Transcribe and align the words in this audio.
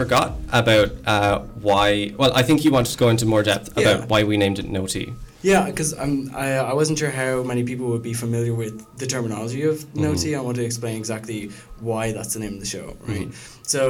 forgot 0.00 0.28
about 0.62 0.88
uh, 1.06 1.38
why. 1.66 2.12
Well, 2.18 2.32
I 2.40 2.42
think 2.46 2.64
you 2.64 2.70
wanted 2.76 2.92
to 2.92 2.98
go 3.04 3.08
into 3.08 3.26
more 3.34 3.42
depth 3.42 3.68
about 3.80 3.98
Yeah. 4.00 4.06
why 4.12 4.20
we 4.30 4.36
named 4.36 4.58
it 4.62 4.66
No 4.78 4.86
Tea. 4.86 5.08
Yeah, 5.42 5.64
because 5.70 5.90
I'm 6.02 6.14
I, 6.44 6.46
I 6.72 6.74
wasn't 6.80 6.98
sure 6.98 7.10
how 7.22 7.32
many 7.50 7.62
people 7.70 7.86
would 7.92 8.02
be 8.02 8.14
familiar 8.24 8.54
with 8.62 8.74
the 9.00 9.06
terminology 9.14 9.62
of 9.72 9.76
no 9.94 10.10
Mhm. 10.12 10.20
tea. 10.22 10.34
I 10.34 10.40
want 10.46 10.56
to 10.60 10.64
explain 10.70 10.96
exactly 11.02 11.40
why 11.88 12.02
that's 12.16 12.32
the 12.34 12.40
name 12.44 12.54
of 12.58 12.60
the 12.64 12.70
show, 12.76 12.86
right? 13.10 13.28
Mhm. 13.28 13.34
So 13.74 13.82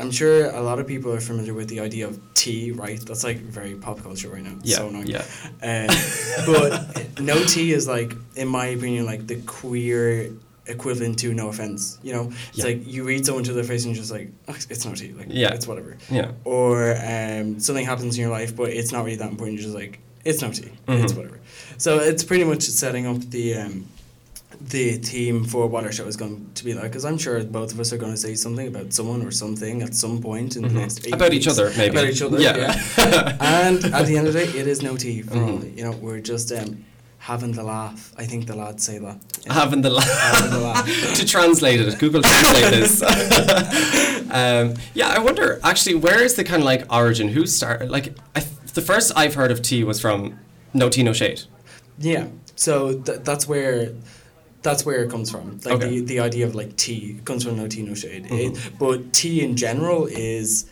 I'm 0.00 0.10
sure 0.20 0.36
a 0.60 0.62
lot 0.68 0.76
of 0.80 0.86
people 0.94 1.10
are 1.16 1.20
familiar 1.30 1.54
with 1.60 1.68
the 1.74 1.80
idea 1.88 2.04
of 2.10 2.14
tea, 2.42 2.64
right? 2.84 3.00
That's 3.06 3.24
like 3.30 3.38
very 3.58 3.74
pop 3.84 3.98
culture 4.02 4.30
right 4.34 4.44
now. 4.50 4.56
Yeah, 4.62 4.78
so 4.78 4.88
annoying. 4.88 5.08
yeah. 5.16 5.24
Um, 5.70 5.88
but 6.50 6.70
no 7.32 7.36
tea 7.54 7.70
is 7.78 7.84
like, 7.96 8.10
in 8.42 8.48
my 8.58 8.66
opinion, 8.76 9.02
like 9.12 9.22
the 9.32 9.36
queer 9.58 10.30
equivalent 10.68 11.18
to 11.20 11.32
no 11.34 11.48
offense. 11.48 11.98
You 12.02 12.12
know, 12.12 12.32
it's 12.48 12.58
Yeah. 12.58 12.64
like 12.66 12.86
you 12.86 13.04
read 13.04 13.24
someone 13.26 13.44
to 13.44 13.52
their 13.52 13.64
face 13.64 13.84
and 13.84 13.94
you're 13.94 14.02
just 14.02 14.12
like, 14.12 14.30
oh, 14.48 14.56
it's 14.70 14.84
no 14.84 14.94
tea. 14.94 15.12
Like, 15.16 15.28
Yeah. 15.30 15.54
it's 15.54 15.66
whatever 15.66 15.96
Yeah. 16.10 16.32
or 16.44 16.96
um, 16.96 17.60
something 17.60 17.84
happens 17.86 18.16
in 18.16 18.22
your 18.22 18.30
life, 18.30 18.54
but 18.56 18.70
it's 18.70 18.92
not 18.92 19.04
really 19.04 19.16
that 19.16 19.30
important. 19.30 19.58
You're 19.58 19.64
just 19.70 19.74
like, 19.76 19.98
it's 20.24 20.42
no 20.42 20.50
tea. 20.50 20.70
It's 20.88 21.12
Mhm. 21.12 21.16
whatever. 21.16 21.38
So 21.78 21.98
it's 22.00 22.24
pretty 22.24 22.44
much 22.44 22.62
setting 22.62 23.06
up 23.06 23.20
the 23.30 23.54
um, 23.54 23.86
the 24.68 24.92
theme 24.96 25.44
for 25.44 25.66
what 25.66 25.84
our 25.84 25.92
show 25.92 26.06
is 26.06 26.16
going 26.16 26.46
to 26.54 26.64
be 26.64 26.72
like. 26.72 26.84
Because 26.84 27.04
I'm 27.04 27.18
sure 27.18 27.42
both 27.44 27.72
of 27.72 27.78
us 27.80 27.92
are 27.92 27.98
going 27.98 28.12
to 28.12 28.16
say 28.16 28.34
something 28.34 28.66
about 28.66 28.90
someone 28.92 29.20
or 29.22 29.30
something 29.30 29.82
at 29.82 29.94
some 29.94 30.20
point 30.22 30.56
in 30.56 30.62
the 30.62 30.68
Mhm. 30.70 30.72
next 30.74 31.06
eight 31.06 31.12
About 31.14 31.34
each 31.34 31.46
other, 31.46 31.70
maybe. 31.76 31.90
About 31.98 32.08
each 32.10 32.22
other, 32.22 32.40
Yeah. 32.40 32.56
yeah. 32.56 33.36
and 33.40 33.84
at 33.84 34.06
the 34.06 34.16
end 34.16 34.26
of 34.28 34.32
the 34.32 34.46
day, 34.46 34.58
it 34.58 34.66
is 34.66 34.80
no 34.82 34.96
tea 34.96 35.20
for 35.20 35.34
all. 35.34 35.58
Mhm. 35.58 35.76
You 35.76 35.84
know, 35.84 35.90
we're 36.00 36.20
just 36.20 36.50
um, 36.52 36.84
having 37.26 37.50
the 37.52 37.62
laugh. 37.64 38.12
I 38.16 38.24
think 38.24 38.46
the 38.46 38.54
lads 38.54 38.84
say 38.84 38.98
that. 38.98 39.18
Having 39.48 39.82
the 39.82 39.90
Having 40.00 40.50
the 40.50 40.58
laugh. 40.58 40.86
laugh. 40.86 41.14
to 41.20 41.26
translate 41.26 41.80
it, 41.80 41.98
Google 41.98 42.22
Translate 42.22 42.70
this. 42.72 43.02
um, 44.30 44.74
yeah, 44.94 45.08
I 45.08 45.18
wonder 45.18 45.58
actually 45.64 45.96
where 45.96 46.22
is 46.22 46.34
the 46.36 46.44
kind 46.44 46.62
of 46.62 46.66
like 46.66 46.84
origin? 46.92 47.28
Who 47.28 47.46
started? 47.46 47.90
Like, 47.90 48.14
I, 48.36 48.40
th- 48.40 48.72
the 48.74 48.80
first 48.82 49.12
I've 49.16 49.34
heard 49.34 49.50
of 49.50 49.60
tea 49.60 49.82
was 49.84 50.00
from 50.00 50.38
No 50.72 50.88
Tea 50.88 51.02
No 51.02 51.12
Shade. 51.12 51.42
Yeah. 51.98 52.28
So 52.54 52.98
th- 53.00 53.20
that's 53.24 53.48
where 53.48 53.90
that's 54.62 54.86
where 54.86 55.02
it 55.04 55.10
comes 55.10 55.28
from. 55.30 55.58
Like 55.64 55.74
Okay. 55.76 55.88
the, 55.88 56.00
the 56.04 56.20
idea 56.20 56.46
of 56.46 56.54
like 56.54 56.76
tea 56.76 57.20
comes 57.24 57.42
from 57.44 57.56
no 57.56 57.66
tea 57.66 57.82
no 57.82 57.94
shade. 57.94 58.26
Mhm. 58.26 58.56
It, 58.56 58.78
but 58.78 59.12
tea 59.12 59.42
in 59.42 59.56
general 59.56 60.06
is 60.06 60.66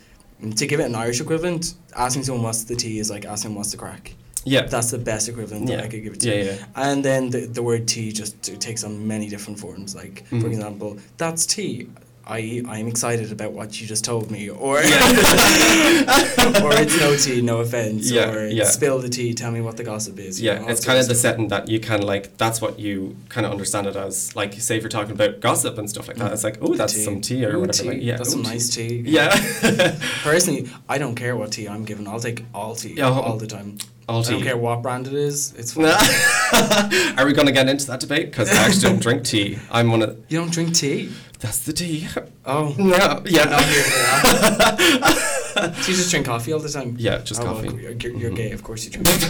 to 0.57 0.67
give 0.67 0.79
it 0.81 0.85
an 0.85 0.95
Irish 0.95 1.21
equivalent. 1.21 1.75
Asking 1.97 2.23
someone 2.25 2.45
what's 2.45 2.63
the 2.65 2.77
tea 2.77 2.99
is 3.01 3.11
like 3.11 3.25
asking 3.25 3.55
what's 3.57 3.73
the 3.73 3.77
crack. 3.79 4.15
Yeah. 4.45 4.63
That's 4.67 4.91
the 4.91 4.99
best 4.99 5.29
equivalent 5.29 5.69
Yeah. 5.69 5.77
that 5.77 5.85
I 5.87 5.89
could 5.89 6.03
give 6.03 6.15
it 6.15 6.21
to. 6.21 6.29
Yeah, 6.29 6.45
yeah. 6.45 6.65
And 6.77 7.05
then 7.05 7.31
the, 7.31 7.47
the 7.47 7.63
word 7.63 7.87
tea 7.89 8.13
just 8.13 8.43
takes 8.61 8.85
on 8.85 9.07
many 9.07 9.29
different 9.29 9.59
forms. 9.59 9.95
Like 9.95 10.27
for 10.29 10.37
Mhm. 10.37 10.47
example, 10.53 10.99
that's 11.17 11.47
tea. 11.47 11.89
I 12.27 12.63
I'm 12.67 12.87
excited 12.89 13.31
about 13.33 13.53
what 13.53 13.79
you 13.81 13.87
just 13.87 14.03
told 14.03 14.31
me, 14.31 14.49
or 14.49 14.79
or 14.79 16.73
it's 16.83 16.99
no 16.99 17.17
tea, 17.17 17.43
no 17.43 17.59
offense, 17.61 18.11
Yeah, 18.11 18.31
or 18.33 18.47
yeah. 18.47 18.65
spill 18.65 18.99
the 18.99 19.11
tea, 19.11 19.35
tell 19.35 19.51
me 19.51 19.61
what 19.61 19.77
the 19.77 19.85
gossip 19.85 20.19
is. 20.19 20.41
you 20.41 20.51
know, 20.55 20.63
Yeah, 20.63 20.71
it's 20.73 20.85
kind 20.85 20.99
of 20.99 21.07
the 21.09 21.15
setting 21.15 21.49
that 21.49 21.69
you 21.69 21.81
kind 21.81 22.03
of 22.03 22.09
like. 22.09 22.37
That's 22.39 22.61
what 22.63 22.79
you 22.79 23.17
kind 23.29 23.45
of 23.47 23.53
understand 23.53 23.87
it 23.89 23.97
as. 23.97 24.35
Like, 24.35 24.55
say 24.55 24.77
if 24.77 24.83
you're 24.83 24.89
talking 24.89 25.13
about 25.13 25.41
gossip 25.41 25.77
and 25.79 25.89
stuff 25.89 26.09
like 26.09 26.17
that, 26.17 26.33
it's 26.33 26.45
like, 26.45 26.59
oh, 26.63 26.75
that's 26.75 26.97
some 27.05 27.21
tea 27.21 27.45
or 27.45 27.57
Ooh, 27.57 27.61
whatever. 27.61 27.83
tea. 27.83 27.89
Like, 27.91 28.03
yeah, 28.03 28.17
that's 28.17 28.31
ooh, 28.31 28.33
some 28.33 28.43
nice 28.43 28.69
tea. 28.75 29.03
Yeah. 29.07 29.29
Personally, 30.23 30.69
I 30.89 30.97
don't 30.99 31.15
care 31.17 31.37
what 31.37 31.53
tea 31.53 31.69
I'm 31.69 31.85
given. 31.85 32.07
I'll 32.09 32.21
take 32.21 32.45
all 32.55 32.75
tea 32.75 32.95
Yeah, 32.97 33.11
all 33.11 33.37
the 33.37 33.47
time. 33.47 33.77
All 34.09 34.21
I 34.25 34.31
don't 34.31 34.43
care 34.43 34.57
what 34.57 34.83
brand 34.83 35.07
it 35.07 35.15
is. 35.15 35.53
It's 35.57 35.73
fine. 35.73 35.85
Are 37.19 37.25
we 37.27 37.33
going 37.33 37.47
to 37.47 37.53
get 37.53 37.69
into 37.69 37.87
that 37.87 38.01
debate? 38.01 38.27
Because 38.31 38.51
I 38.53 38.57
actually 38.67 38.83
don't 38.83 39.01
drink 39.01 39.25
tea. 39.25 39.59
I'm 39.71 39.91
one 39.91 40.03
of. 40.03 40.19
You 40.29 40.39
don't 40.41 40.53
drink 40.53 40.75
tea? 40.75 41.11
That's 41.41 41.61
the 41.61 41.73
tea. 41.73 42.09
Oh, 42.45 42.75
No, 42.79 43.23
yeah. 43.27 43.45
Not 43.45 43.65
here 43.65 43.83
for 43.83 43.99
that. 43.99 45.75
Do 45.85 45.91
you 45.91 45.97
just 45.97 46.11
drink 46.11 46.27
coffee 46.27 46.53
all 46.53 46.59
the 46.59 46.69
time? 46.69 46.97
Yeah, 46.99 47.19
just 47.19 47.41
oh, 47.41 47.45
coffee. 47.45 47.69
Well, 47.69 47.79
you're, 47.79 47.93
you're 47.93 48.31
Mhm. 48.31 48.37
gay, 48.37 48.51
of 48.53 48.63
course 48.63 48.85
you 48.85 48.91
drink 48.91 49.07
coffee. 49.07 49.29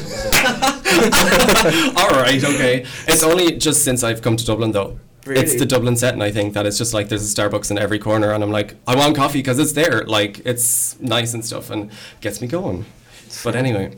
All 1.96 2.10
right, 2.10 2.42
okay. 2.42 2.84
It's 3.08 3.22
only 3.22 3.52
just 3.58 3.84
since 3.84 4.02
I've 4.02 4.22
come 4.22 4.36
to 4.36 4.44
Dublin, 4.44 4.72
though. 4.72 4.98
Really? 5.26 5.42
It's 5.42 5.54
the 5.56 5.66
Dublin 5.66 5.96
setting, 5.96 6.20
I 6.22 6.30
think, 6.30 6.54
that 6.54 6.66
it's 6.66 6.78
just 6.78 6.92
like 6.94 7.08
there's 7.08 7.30
a 7.30 7.34
Starbucks 7.34 7.70
in 7.70 7.78
every 7.78 7.98
corner, 7.98 8.32
and 8.32 8.42
I'm 8.44 8.50
like, 8.50 8.74
I 8.86 8.94
want 8.96 9.16
coffee 9.16 9.38
because 9.38 9.58
it's 9.58 9.72
there. 9.72 10.04
Like, 10.04 10.40
it's 10.44 10.98
nice 11.00 11.32
and 11.34 11.44
stuff 11.44 11.70
and 11.70 11.90
gets 12.20 12.40
me 12.40 12.46
going. 12.46 12.84
But 13.42 13.56
anyway. 13.56 13.96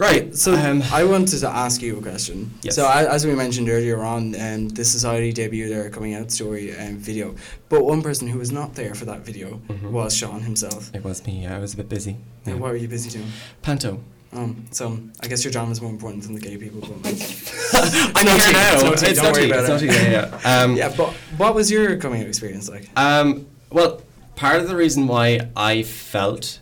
Right, 0.00 0.34
So 0.34 0.54
um, 0.54 0.82
I 0.92 1.04
wanted 1.04 1.40
to 1.40 1.48
ask 1.48 1.82
you 1.82 1.98
a 1.98 2.00
question. 2.00 2.50
Yes. 2.62 2.74
So 2.76 2.88
as 2.88 3.26
we 3.26 3.34
mentioned 3.34 3.68
earlier 3.68 4.02
on, 4.02 4.34
um, 4.40 4.68
the 4.70 4.82
Society 4.82 5.30
debuted 5.30 5.68
their 5.68 5.90
coming 5.90 6.14
out 6.14 6.30
story 6.30 6.74
um, 6.74 6.96
video, 6.96 7.34
but 7.68 7.84
one 7.84 8.00
person 8.00 8.26
who 8.26 8.38
was 8.38 8.50
not 8.50 8.74
there 8.74 8.94
for 8.94 9.04
that 9.04 9.20
video 9.26 9.60
Mhm. 9.68 9.90
was 9.90 10.16
Sean 10.16 10.40
himself. 10.40 10.90
it 10.94 11.04
was 11.04 11.26
me, 11.26 11.46
I 11.46 11.58
was 11.58 11.74
a 11.74 11.76
bit 11.76 11.90
busy. 11.90 12.12
And 12.46 12.54
Yeah. 12.54 12.60
What 12.62 12.70
were 12.70 12.76
you 12.78 12.88
busy 12.88 13.10
doing? 13.10 13.30
Panto. 13.60 14.00
Um, 14.32 14.64
so 14.70 14.98
I 15.22 15.26
guess 15.28 15.44
your 15.44 15.52
drama 15.52 15.72
is 15.72 15.82
more 15.82 15.90
important 15.90 16.22
than 16.22 16.32
the 16.34 16.40
gay 16.40 16.56
people. 16.56 16.80
But 16.80 17.12
I 18.16 18.22
know 18.22 18.36
It's 18.36 18.44
here 18.46 18.54
now. 18.54 18.72
it's 18.74 18.82
not 18.82 18.98
tea, 18.98 19.06
It's 19.08 19.18
don't 19.20 19.24
not 19.26 19.32
worry 19.34 19.44
tea, 19.44 19.50
about 19.50 19.60
it's 19.64 19.68
not 19.68 19.82
it. 19.82 19.90
tea, 19.90 20.10
yeah, 20.12 20.38
yeah. 20.44 20.62
Um, 20.62 20.76
yeah, 20.76 20.94
but 20.96 21.12
what 21.36 21.54
was 21.54 21.70
your 21.70 21.96
coming 21.98 22.22
out 22.22 22.28
experience 22.28 22.70
like? 22.70 22.88
Um, 22.96 23.46
well, 23.70 24.00
part 24.34 24.60
of 24.62 24.68
the 24.68 24.76
reason 24.76 25.06
why 25.08 25.48
I 25.54 25.82
felt 25.82 26.59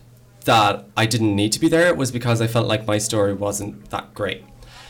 that 0.49 0.85
I 0.97 1.05
didn't 1.05 1.35
need 1.35 1.51
to 1.51 1.59
be 1.59 1.67
there 1.67 1.93
was 1.93 2.11
because 2.11 2.41
I 2.41 2.47
felt 2.47 2.67
like 2.67 2.87
my 2.87 2.97
story 2.97 3.33
wasn't 3.33 3.91
that 3.91 4.15
great. 4.15 4.43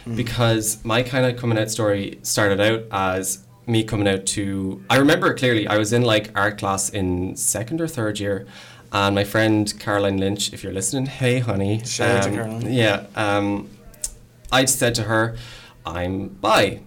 Mm. 0.06 0.16
Because 0.16 0.84
my 0.86 1.04
kind 1.04 1.26
of 1.26 1.36
coming 1.36 1.60
out 1.60 1.70
story 1.70 2.18
started 2.24 2.62
out 2.62 2.84
as 2.92 3.46
me 3.68 3.84
coming 3.84 4.08
out 4.08 4.26
to. 4.28 4.82
I 4.90 4.96
remember 4.96 5.34
clearly. 5.34 5.68
I 5.68 5.78
was 5.78 5.92
in 5.92 6.04
like 6.04 6.32
art 6.34 6.58
class 6.58 6.90
in 6.90 7.36
second 7.36 7.82
or 7.82 7.90
third 7.90 8.22
year, 8.22 8.48
and 8.94 9.14
my 9.14 9.26
friend 9.26 9.78
Caroline 9.80 10.16
Lynch, 10.16 10.54
if 10.54 10.64
you're 10.64 10.72
listening, 10.72 11.08
hey 11.08 11.40
honey. 11.40 11.84
Shout 11.84 12.10
out 12.10 12.24
to 12.24 12.30
um, 12.30 12.36
Caroline. 12.36 12.74
Yeah. 12.74 13.06
Um, 13.18 13.70
I 14.54 14.64
said 14.64 14.96
to 14.96 15.04
her, 15.04 15.36
I'm 15.86 16.30
bi. 16.30 16.80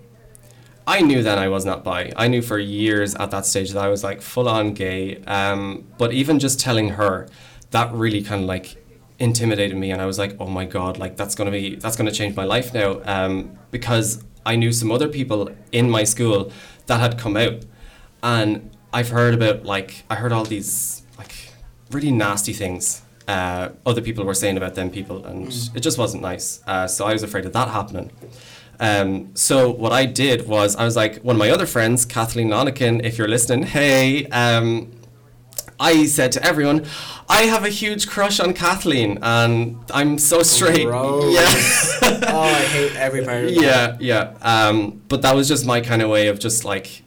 I 0.86 1.02
knew 1.02 1.22
then 1.22 1.38
I 1.38 1.48
was 1.48 1.66
not 1.66 1.84
bi. 1.84 2.10
I 2.16 2.26
knew 2.26 2.40
for 2.40 2.58
years 2.58 3.14
at 3.16 3.30
that 3.32 3.44
stage 3.44 3.72
that 3.72 3.84
I 3.84 3.88
was 3.88 4.02
like 4.02 4.22
full 4.22 4.48
on 4.48 4.72
gay. 4.72 5.22
Um, 5.24 5.86
but 5.98 6.14
even 6.14 6.38
just 6.38 6.58
telling 6.58 6.88
her, 7.00 7.28
that 7.72 7.92
really 7.92 8.22
kind 8.22 8.42
of 8.42 8.48
like 8.48 8.76
intimidated 9.18 9.76
me, 9.76 9.90
and 9.90 10.00
I 10.00 10.06
was 10.06 10.18
like, 10.18 10.36
oh 10.40 10.46
my 10.46 10.64
god, 10.64 10.98
like 10.98 11.16
that's 11.16 11.34
gonna 11.34 11.50
be 11.50 11.76
that's 11.76 11.96
gonna 11.96 12.12
change 12.12 12.34
my 12.36 12.44
life 12.44 12.72
now. 12.72 13.00
Um, 13.04 13.58
because 13.70 14.24
I 14.46 14.56
knew 14.56 14.72
some 14.72 14.90
other 14.90 15.08
people 15.08 15.50
in 15.72 15.90
my 15.90 16.04
school 16.04 16.50
that 16.86 17.00
had 17.00 17.18
come 17.18 17.36
out, 17.36 17.64
and 18.22 18.70
I've 18.92 19.10
heard 19.10 19.34
about 19.34 19.64
like 19.64 20.04
I 20.10 20.14
heard 20.16 20.32
all 20.32 20.44
these 20.44 21.02
like 21.18 21.34
really 21.90 22.10
nasty 22.12 22.52
things. 22.52 23.02
Uh, 23.28 23.68
other 23.86 24.00
people 24.02 24.24
were 24.24 24.34
saying 24.34 24.56
about 24.56 24.74
them 24.74 24.90
people, 24.90 25.24
and 25.24 25.46
Mm. 25.48 25.76
it 25.76 25.80
just 25.80 25.96
wasn't 25.98 26.22
nice. 26.22 26.60
Uh, 26.66 26.86
so 26.88 27.06
I 27.06 27.12
was 27.12 27.22
afraid 27.22 27.44
of 27.46 27.52
that 27.52 27.68
happening. 27.68 28.10
Um, 28.80 29.30
so 29.34 29.70
what 29.70 29.92
I 29.92 30.06
did 30.06 30.48
was 30.48 30.74
I 30.74 30.84
was 30.84 30.96
like 30.96 31.20
one 31.22 31.36
of 31.36 31.38
my 31.38 31.50
other 31.50 31.66
friends, 31.66 32.04
Kathleen 32.04 32.48
Lonikin, 32.48 33.04
if 33.04 33.16
you're 33.16 33.28
listening, 33.28 33.62
hey. 33.62 34.26
Um, 34.26 34.90
I 35.80 36.06
said 36.06 36.32
to 36.32 36.44
everyone, 36.44 36.86
I 37.28 37.42
have 37.42 37.64
a 37.64 37.68
huge 37.68 38.08
crush 38.08 38.40
on 38.40 38.52
Kathleen, 38.52 39.18
and 39.22 39.78
I'm 39.92 40.18
so 40.18 40.42
straight. 40.42 40.86
Gross. 40.86 41.34
Yeah. 41.34 42.20
oh, 42.28 42.40
I 42.40 42.62
hate 42.62 42.96
every 42.96 43.24
part 43.24 43.44
of 43.44 43.50
yeah, 43.50 43.96
yeah. 43.98 44.34
Um, 44.42 45.02
but 45.08 45.22
that 45.22 45.34
was 45.34 45.48
just 45.48 45.64
my 45.66 45.80
kind 45.80 46.02
of 46.02 46.10
way 46.10 46.28
of 46.28 46.38
just 46.38 46.64
like, 46.64 47.02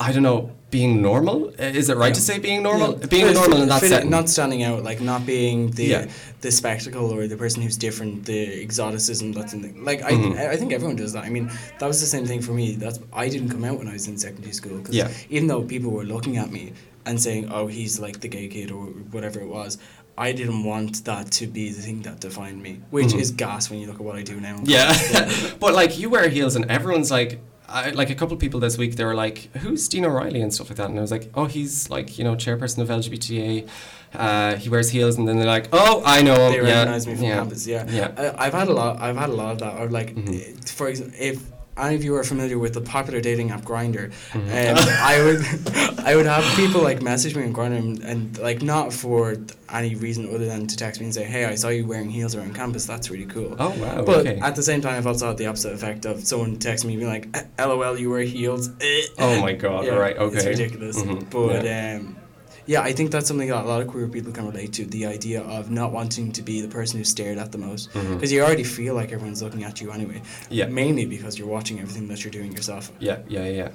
I 0.00 0.12
don't 0.12 0.22
know, 0.22 0.55
being 0.70 1.00
normal. 1.00 1.48
Uh, 1.60 1.62
Is 1.80 1.88
it 1.88 1.96
right 1.96 2.08
Yeah. 2.08 2.14
to 2.14 2.20
say 2.20 2.38
being 2.38 2.62
normal? 2.62 2.98
Yeah. 2.98 3.06
Being 3.06 3.32
normal 3.34 3.62
in 3.62 3.68
that 3.68 3.82
setting. 3.82 4.10
Not 4.10 4.28
standing 4.28 4.62
out, 4.64 4.82
like 4.82 5.00
not 5.00 5.24
being 5.24 5.70
the 5.70 5.84
Yeah. 5.86 6.06
the 6.40 6.50
spectacle 6.50 7.06
or 7.14 7.26
the 7.28 7.36
person 7.36 7.62
who's 7.62 7.76
different, 7.76 8.24
the 8.26 8.62
exoticism 8.62 9.32
that's 9.32 9.52
in 9.52 9.62
the 9.62 9.70
like. 9.88 10.00
Mhm. 10.02 10.36
I 10.38 10.52
I 10.52 10.56
think 10.56 10.72
everyone 10.72 10.96
does 10.96 11.12
that. 11.14 11.24
I 11.24 11.30
mean, 11.30 11.50
that 11.78 11.86
was 11.86 12.00
the 12.00 12.06
same 12.14 12.26
thing 12.26 12.42
for 12.42 12.52
me. 12.52 12.66
That's 12.82 12.98
I 13.12 13.28
didn't 13.28 13.50
come 13.50 13.64
out 13.64 13.78
when 13.78 13.88
I 13.88 13.92
was 13.92 14.06
in 14.08 14.18
secondary 14.18 14.52
school 14.60 14.76
because 14.78 14.94
Yeah. 14.94 15.08
even 15.30 15.46
though 15.48 15.62
people 15.62 15.90
were 15.92 16.04
looking 16.14 16.36
at 16.36 16.50
me 16.50 16.72
and 17.06 17.20
saying, 17.26 17.48
"Oh, 17.56 17.66
he's 17.68 17.98
like 18.00 18.20
the 18.20 18.28
gay 18.28 18.48
kid" 18.48 18.70
or 18.72 18.86
whatever 19.14 19.38
it 19.40 19.48
was. 19.48 19.78
I 20.18 20.32
didn't 20.32 20.64
want 20.64 21.04
that 21.04 21.30
to 21.38 21.46
be 21.46 21.64
the 21.76 21.82
thing 21.86 22.00
that 22.06 22.20
defined 22.20 22.62
me, 22.62 22.72
which 22.90 23.08
Mhm. 23.12 23.20
is 23.20 23.30
gas 23.32 23.68
when 23.70 23.78
you 23.80 23.86
look 23.86 23.96
at 24.00 24.06
what 24.08 24.16
I 24.16 24.22
do 24.22 24.40
now. 24.40 24.56
Yeah, 24.64 24.88
but 25.60 25.74
like 25.74 25.98
you 26.00 26.08
wear 26.08 26.28
heels, 26.36 26.56
and 26.56 26.64
everyone's 26.70 27.10
like, 27.10 27.38
I, 27.68 27.90
like 27.90 28.10
a 28.10 28.14
couple 28.14 28.34
of 28.34 28.40
people 28.40 28.60
this 28.60 28.78
week, 28.78 28.96
they 28.96 29.04
were 29.04 29.14
like, 29.14 29.48
"Who's 29.56 29.88
Dean 29.88 30.04
O'Reilly?" 30.04 30.40
and 30.40 30.52
stuff 30.54 30.68
like 30.70 30.76
that, 30.78 30.88
and 30.90 30.98
I 30.98 31.02
was 31.02 31.10
like, 31.10 31.30
"Oh, 31.34 31.46
he's 31.46 31.90
like 31.90 32.18
you 32.18 32.24
know 32.24 32.34
chairperson 32.36 32.78
of 32.78 32.88
LGBTA. 32.88 33.68
Uh, 34.14 34.54
he 34.56 34.68
wears 34.68 34.90
heels," 34.90 35.16
and 35.18 35.26
then 35.26 35.36
they're 35.36 35.46
like, 35.46 35.68
"Oh, 35.72 36.02
I 36.04 36.22
know 36.22 36.34
him. 36.34 36.52
they 36.52 36.68
yeah, 36.68 36.74
recognize 36.78 37.06
me 37.06 37.14
from 37.14 37.24
yeah, 37.24 37.34
campus. 37.36 37.66
Yeah, 37.66 37.86
yeah, 37.88 38.12
I, 38.38 38.46
I've 38.46 38.54
had 38.54 38.68
a 38.68 38.72
lot. 38.72 39.00
I've 39.00 39.16
had 39.16 39.30
a 39.30 39.34
lot 39.34 39.52
of 39.52 39.58
that. 39.60 39.80
Or 39.80 39.88
like, 39.88 40.14
Mhm. 40.14 40.40
eh, 40.40 40.60
for 40.66 40.88
example, 40.88 41.16
if 41.20 41.42
any 41.78 41.94
of 41.94 42.02
you 42.04 42.14
are 42.16 42.24
familiar 42.24 42.58
with 42.58 42.74
the 42.74 42.80
popular 42.80 43.20
dating 43.20 43.50
app 43.50 43.62
Grindr, 43.62 44.10
Mhm. 44.32 44.38
um, 44.38 44.76
I 45.12 45.22
would, 45.24 45.98
I 46.06 46.16
would 46.16 46.26
have 46.26 46.44
people 46.56 46.82
like 46.82 47.02
message 47.02 47.34
me 47.36 47.44
on 47.44 47.52
Grindr 47.52 47.78
and, 47.78 48.02
and 48.02 48.38
like 48.38 48.62
not 48.62 48.92
for 48.92 49.36
any 49.72 49.94
reason 49.94 50.28
other 50.34 50.46
than 50.46 50.66
to 50.66 50.76
text 50.76 51.00
me 51.00 51.06
and 51.06 51.14
say, 51.14 51.24
"Hey, 51.24 51.44
I 51.44 51.54
saw 51.56 51.68
you 51.68 51.84
wearing 51.86 52.08
heels 52.10 52.34
around 52.34 52.54
campus. 52.54 52.86
That's 52.86 53.10
really 53.10 53.26
cool." 53.26 53.56
Oh 53.58 53.70
wow. 53.78 54.02
But 54.04 54.18
okay. 54.26 54.38
at 54.40 54.54
the 54.56 54.62
same 54.62 54.80
time, 54.80 54.94
I've 54.96 55.06
also 55.06 55.28
had 55.28 55.38
the 55.38 55.46
opposite 55.46 55.72
effect 55.72 56.04
of 56.06 56.24
someone 56.26 56.56
texting 56.58 56.86
me 56.86 56.96
being 56.96 57.08
like, 57.08 57.28
"Eh, 57.34 57.64
"LOL, 57.64 57.98
you 57.98 58.10
wear 58.10 58.22
heels." 58.22 58.70
Oh 59.18 59.40
my 59.46 59.52
god. 59.52 59.84
Yeah, 59.84 59.92
All 59.94 59.98
right. 60.00 60.16
Okay. 60.16 60.36
It's 60.36 60.46
ridiculous. 60.46 60.96
Mhm, 61.02 61.28
But 61.30 61.64
yeah. 61.64 61.98
um, 62.00 62.16
yeah, 62.66 62.82
I 62.82 62.92
think 62.92 63.10
that's 63.10 63.28
something 63.28 63.48
that 63.48 63.64
a 63.64 63.68
lot 63.68 63.80
of 63.80 63.88
queer 63.88 64.08
people 64.08 64.32
can 64.32 64.46
relate 64.46 64.72
to. 64.74 64.84
The 64.84 65.06
idea 65.06 65.42
of 65.42 65.70
not 65.70 65.92
wanting 65.92 66.32
to 66.32 66.42
be 66.42 66.60
the 66.60 66.68
person 66.68 66.98
who's 66.98 67.08
stared 67.08 67.38
at 67.38 67.52
the 67.52 67.58
most, 67.58 67.92
because 67.92 68.32
you 68.32 68.42
already 68.42 68.64
feel 68.64 68.94
like 68.94 69.12
everyone's 69.12 69.42
looking 69.42 69.64
at 69.64 69.80
you 69.80 69.92
anyway. 69.92 70.16
Mm-hmm. 70.18 70.54
Yeah. 70.54 70.66
Mainly 70.66 71.06
because 71.06 71.38
you're 71.38 71.48
watching 71.48 71.78
everything 71.78 72.08
that 72.08 72.24
you're 72.24 72.32
doing 72.32 72.52
yourself. 72.52 72.90
Yeah, 72.98 73.18
yeah, 73.28 73.46
yeah. 73.48 73.70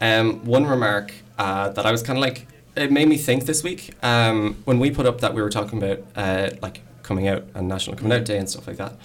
Um, 0.00 0.44
one 0.44 0.66
remark 0.66 1.12
uh, 1.38 1.70
that 1.70 1.86
I 1.86 1.92
was 1.92 2.02
kind 2.02 2.18
of 2.18 2.22
like, 2.22 2.48
it 2.76 2.90
made 2.90 3.08
me 3.08 3.16
think 3.16 3.46
this 3.46 3.62
week 3.62 3.94
um, 4.02 4.56
when 4.64 4.80
we 4.80 4.90
put 4.90 5.06
up 5.06 5.20
that 5.20 5.32
we 5.32 5.40
were 5.40 5.50
talking 5.50 5.80
about 5.80 6.04
uh, 6.16 6.50
like 6.60 6.80
coming 7.04 7.28
out 7.28 7.44
and 7.54 7.68
National 7.68 7.96
Coming 7.96 8.18
Out 8.18 8.24
Day 8.24 8.38
and 8.38 8.50
stuff 8.50 8.66
like 8.66 8.78
that. 8.78 8.96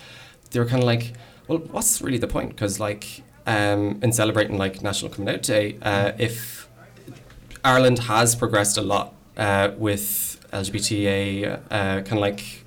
They 0.50 0.59
were 0.59 0.65
kind 0.65 0.81
of 0.81 0.88
like, 0.88 1.13
well, 1.48 1.59
what's 1.59 2.01
really 2.01 2.17
the 2.17 2.27
point? 2.27 2.50
Because 2.50 2.79
like 2.79 3.21
um, 3.45 4.00
in 4.01 4.12
celebrating 4.12 4.57
like 4.57 4.81
National 4.81 5.12
Coming 5.12 5.36
Out 5.36 5.43
Day, 5.43 5.77
uh, 5.83 6.13
if 6.17 6.67
Ireland 7.63 8.00
has 8.00 8.36
progressed 8.36 8.77
a 8.77 8.81
lot 8.81 9.13
uh, 9.39 9.72
with 9.77 10.03
LGBTA, 10.51 11.60
uh, 11.72 12.01
kind 12.01 12.12
of 12.13 12.19
like 12.19 12.65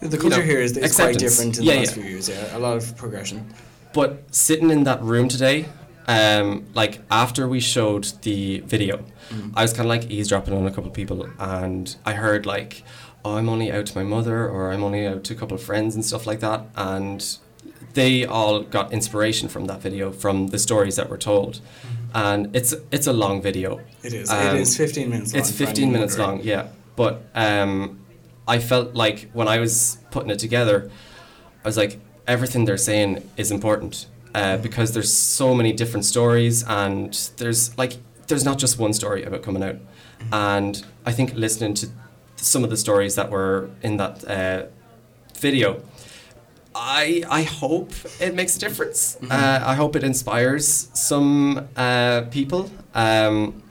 The 0.00 0.18
culture 0.18 0.38
know, 0.38 0.42
here 0.42 0.60
is, 0.60 0.76
is 0.76 0.96
quite 0.96 1.18
different 1.18 1.58
in 1.58 1.64
Yeah, 1.64 1.72
the 1.74 1.78
last 1.80 1.96
yeah. 1.96 2.02
few 2.02 2.10
years. 2.12 2.28
Yeah, 2.28 2.56
a 2.56 2.60
lot 2.66 2.76
of 2.76 2.96
progression. 2.96 3.52
But 3.92 4.10
sitting 4.34 4.70
in 4.70 4.84
that 4.84 5.02
room 5.02 5.28
today, 5.28 5.66
um, 6.08 6.66
like 6.74 7.00
after 7.10 7.48
we 7.48 7.60
showed 7.60 8.04
the 8.22 8.60
video, 8.60 9.04
I 9.54 9.62
was 9.62 9.72
kind 9.72 9.86
of 9.86 9.90
like 9.96 10.10
eavesdropping 10.10 10.54
on 10.54 10.66
a 10.66 10.70
couple 10.70 10.86
of 10.88 10.92
people, 10.94 11.28
and 11.38 11.96
I 12.04 12.12
heard 12.12 12.46
like, 12.46 12.82
"Oh, 13.24 13.36
I'm 13.36 13.48
only 13.48 13.72
out 13.72 13.86
to 13.86 13.98
my 13.98 14.04
mother," 14.04 14.48
or 14.48 14.70
"I'm 14.72 14.84
only 14.84 15.06
out 15.06 15.24
to 15.24 15.34
a 15.34 15.36
couple 15.36 15.56
of 15.56 15.62
friends" 15.62 15.94
and 15.96 16.04
stuff 16.04 16.26
like 16.26 16.40
that, 16.40 16.60
and 16.76 17.20
they 17.94 18.24
all 18.24 18.60
got 18.62 18.92
inspiration 18.92 19.48
from 19.48 19.64
that 19.66 19.80
video, 19.80 20.12
from 20.12 20.48
the 20.48 20.58
stories 20.58 20.96
that 20.96 21.08
were 21.08 21.18
told, 21.18 21.60
and 22.14 22.54
it's 22.54 22.74
it's 22.90 23.06
a 23.06 23.12
long 23.12 23.42
video. 23.42 23.80
It 24.02 24.12
is. 24.12 24.30
Um, 24.30 24.56
it 24.56 24.60
is 24.60 24.76
15 24.76 25.10
minutes 25.10 25.32
long. 25.32 25.40
It's 25.40 25.50
15 25.50 25.92
minutes 25.92 26.18
long, 26.18 26.40
yeah. 26.42 26.68
But 26.96 27.22
um, 27.34 28.00
I 28.48 28.58
felt 28.58 28.94
like 28.94 29.30
when 29.32 29.48
I 29.48 29.58
was 29.58 29.98
putting 30.10 30.30
it 30.30 30.38
together, 30.38 30.90
I 31.64 31.68
was 31.68 31.76
like, 31.76 31.98
everything 32.26 32.64
they're 32.64 32.76
saying 32.76 33.28
is 33.36 33.50
important 33.50 34.06
uh, 34.34 34.56
because 34.58 34.92
there's 34.92 35.12
so 35.12 35.54
many 35.54 35.72
different 35.72 36.04
stories, 36.04 36.64
and 36.64 37.12
there's 37.36 37.76
like, 37.76 37.94
there's 38.28 38.44
not 38.44 38.58
just 38.58 38.78
one 38.78 38.92
story 38.92 39.22
about 39.24 39.42
coming 39.42 39.62
out. 39.62 39.76
And 40.32 40.84
I 41.04 41.12
think 41.12 41.34
listening 41.34 41.74
to 41.74 41.88
some 42.36 42.64
of 42.64 42.70
the 42.70 42.76
stories 42.76 43.14
that 43.14 43.30
were 43.30 43.70
in 43.82 43.96
that 43.98 44.24
uh, 44.28 44.66
video, 45.38 45.82
I 46.76 47.24
I 47.30 47.42
hope 47.42 47.92
it 48.20 48.34
makes 48.34 48.56
a 48.56 48.58
difference. 48.60 49.16
Uh, 49.30 49.62
I 49.64 49.74
hope 49.74 49.96
it 49.96 50.04
inspires 50.04 50.90
some 50.92 51.68
uh, 51.76 52.22
people. 52.30 52.70
Um, 52.94 53.62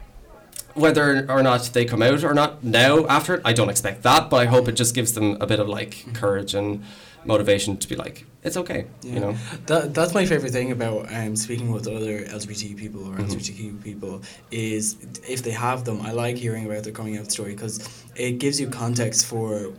whether 0.74 1.24
or 1.30 1.42
not 1.42 1.70
they 1.72 1.84
come 1.86 2.02
out 2.02 2.22
or 2.22 2.34
not 2.34 2.62
now 2.62 3.06
after 3.06 3.34
it, 3.34 3.42
I 3.44 3.52
don't 3.54 3.70
expect 3.70 4.02
that, 4.02 4.28
but 4.28 4.38
I 4.38 4.46
hope 4.46 4.68
it 4.68 4.72
just 4.72 4.94
gives 4.94 5.12
them 5.12 5.38
a 5.40 5.46
bit 5.46 5.58
of 5.58 5.68
like 5.68 6.04
courage 6.12 6.52
and 6.54 6.82
motivation 7.24 7.76
to 7.78 7.88
be 7.88 7.96
like, 7.96 8.26
it's 8.44 8.56
okay, 8.56 8.86
you 9.02 9.18
know. 9.18 9.36
That, 9.66 9.94
that's 9.94 10.12
my 10.14 10.26
favorite 10.26 10.52
thing 10.52 10.70
about 10.72 11.12
um, 11.12 11.34
speaking 11.34 11.70
with 11.72 11.88
other 11.88 12.24
LGBT 12.24 12.76
people 12.76 13.02
or 13.08 13.16
Mm-hmm. 13.16 13.24
LGBTQ 13.24 13.82
people 13.82 14.22
is 14.50 14.96
if 15.26 15.42
they 15.42 15.50
have 15.52 15.84
them, 15.84 16.02
I 16.02 16.12
like 16.12 16.36
hearing 16.36 16.66
about 16.66 16.84
their 16.84 16.92
coming 16.92 17.16
out 17.16 17.32
story 17.32 17.54
because 17.54 18.04
it 18.14 18.32
gives 18.38 18.60
you 18.60 18.68
context 18.68 19.26
for 19.26 19.72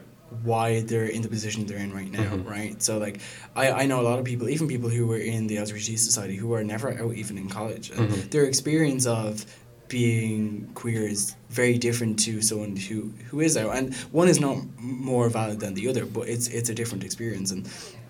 why 0.44 0.82
they're 0.82 1.06
in 1.06 1.22
the 1.22 1.30
position 1.30 1.66
they're 1.66 1.78
in 1.78 1.94
right 1.94 2.12
now, 2.12 2.32
Mm-hmm. 2.36 2.50
right? 2.50 2.82
So 2.82 2.98
like 2.98 3.20
I, 3.56 3.72
I 3.72 3.86
know 3.86 4.00
a 4.02 4.08
lot 4.10 4.20
of 4.20 4.26
people, 4.26 4.50
even 4.50 4.68
people 4.68 4.90
who 4.90 5.08
were 5.08 5.18
in 5.18 5.48
the 5.48 5.58
LGBT 5.58 5.98
society 5.98 6.36
who 6.36 6.54
are 6.54 6.64
never 6.64 6.90
out 7.02 7.14
even 7.16 7.38
in 7.38 7.50
college. 7.50 7.90
And 7.92 8.10
Mhm. 8.10 8.30
their 8.32 8.46
experience 8.46 9.06
of 9.06 9.46
being 9.90 10.70
queer 10.76 11.04
is 11.08 11.36
very 11.50 11.78
different 11.78 12.20
to 12.20 12.42
someone 12.42 12.76
who, 12.76 13.12
who 13.30 13.40
is 13.40 13.56
out 13.56 13.74
and 13.76 13.96
one 14.12 14.28
is 14.28 14.40
not 14.40 14.58
more 14.80 15.30
valid 15.30 15.62
than 15.62 15.74
the 15.76 15.88
other 15.88 16.06
but 16.06 16.28
it's 16.28 16.50
it's 16.50 16.68
a 16.70 16.76
different 16.76 17.04
experience 17.06 17.52
and 17.52 17.66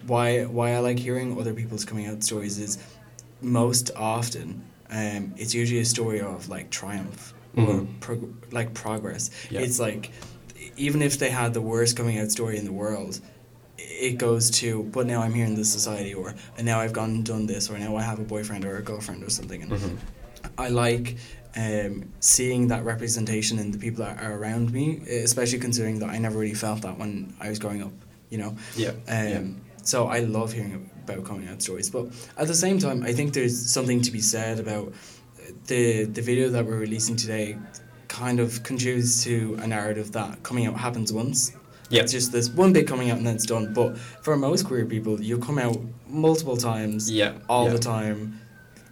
why 0.08 0.44
why 0.46 0.72
I 0.74 0.80
like 0.80 0.98
hearing 0.98 1.40
other 1.40 1.54
people's 1.54 1.86
coming 1.86 2.08
out 2.08 2.24
stories 2.24 2.58
is 2.58 2.80
most 3.42 3.92
often 3.96 4.64
um, 4.90 5.34
it's 5.38 5.54
usually 5.54 5.80
a 5.82 5.86
story 5.86 6.20
of 6.20 6.50
like 6.50 6.72
triumph 6.72 7.34
or 7.56 7.64
Mhm. 7.82 8.00
prog- 8.00 8.36
like 8.52 8.74
progress 8.74 9.30
Yeah. 9.52 9.62
it's 9.62 9.80
like 9.80 10.10
even 10.78 11.02
if 11.02 11.18
they 11.20 11.30
had 11.30 11.54
the 11.54 11.62
worst 11.62 11.98
coming 11.98 12.18
out 12.20 12.32
story 12.32 12.58
in 12.58 12.66
the 12.66 12.72
world 12.74 13.20
it 13.78 14.18
goes 14.18 14.50
to 14.50 14.84
but 14.96 15.06
now 15.06 15.22
I'm 15.22 15.34
here 15.34 15.46
in 15.46 15.56
this 15.56 15.72
society 15.72 16.14
or 16.14 16.34
and 16.58 16.66
now 16.66 16.80
I've 16.80 16.94
gone 16.94 17.10
and 17.12 17.26
done 17.26 17.46
this 17.48 17.70
or 17.70 17.78
now 17.78 17.96
I 17.96 18.02
have 18.02 18.20
a 18.20 18.24
boyfriend 18.24 18.66
or 18.66 18.78
a 18.78 18.82
girlfriend 18.82 19.24
or 19.24 19.30
something 19.30 19.62
and 19.64 19.72
Mhm. 19.72 19.98
I 20.58 20.70
like 20.70 21.18
um, 21.56 22.12
seeing 22.20 22.68
that 22.68 22.86
representation 22.86 23.58
in 23.60 23.72
the 23.72 23.80
people 23.80 24.06
that 24.06 24.22
are 24.22 24.34
around 24.38 24.72
me, 24.72 25.02
especially 25.10 25.58
considering 25.60 25.98
that 26.00 26.10
I 26.10 26.20
never 26.20 26.38
really 26.38 26.54
felt 26.54 26.84
that 26.84 27.00
when 27.00 27.34
I 27.40 27.50
was 27.50 27.58
growing 27.58 27.82
up, 27.82 27.94
you 28.30 28.38
know. 28.38 28.56
Yeah. 28.76 28.90
Um, 28.90 28.96
yeah. 29.08 29.42
So 29.84 30.06
I 30.08 30.20
love 30.20 30.54
hearing 30.54 30.90
about 31.04 31.24
coming 31.26 31.48
out 31.48 31.62
stories, 31.64 31.90
but 31.90 32.06
at 32.38 32.48
the 32.48 32.54
same 32.54 32.78
time, 32.78 33.02
I 33.02 33.12
think 33.14 33.34
there's 33.34 33.58
something 33.72 34.02
to 34.04 34.12
be 34.12 34.22
said 34.22 34.60
about 34.60 34.94
the 35.66 36.06
the 36.06 36.22
video 36.22 36.50
that 36.50 36.64
we're 36.66 36.78
releasing 36.78 37.16
today. 37.16 37.58
Kind 38.08 38.40
of 38.40 38.64
contributes 38.64 39.24
to 39.26 39.58
a 39.62 39.68
narrative 39.68 40.12
that 40.14 40.42
coming 40.44 40.66
out 40.66 40.76
happens 40.78 41.12
once. 41.12 41.52
Yeah. 41.90 42.02
It's 42.04 42.12
just 42.12 42.32
this 42.32 42.50
one 42.50 42.74
big 42.74 42.88
coming 42.88 43.10
out 43.12 43.18
and 43.18 43.28
then 43.28 43.36
it's 43.36 43.46
done. 43.46 43.74
But 43.74 43.98
for 43.98 44.36
most 44.38 44.66
queer 44.66 44.86
people, 44.86 45.22
you 45.22 45.38
come 45.40 45.58
out 45.60 45.78
multiple 46.08 46.58
times 46.58 47.10
Yeah. 47.12 47.34
all 47.50 47.66
yeah. 47.66 47.72
the 47.74 47.80
time. 47.80 48.42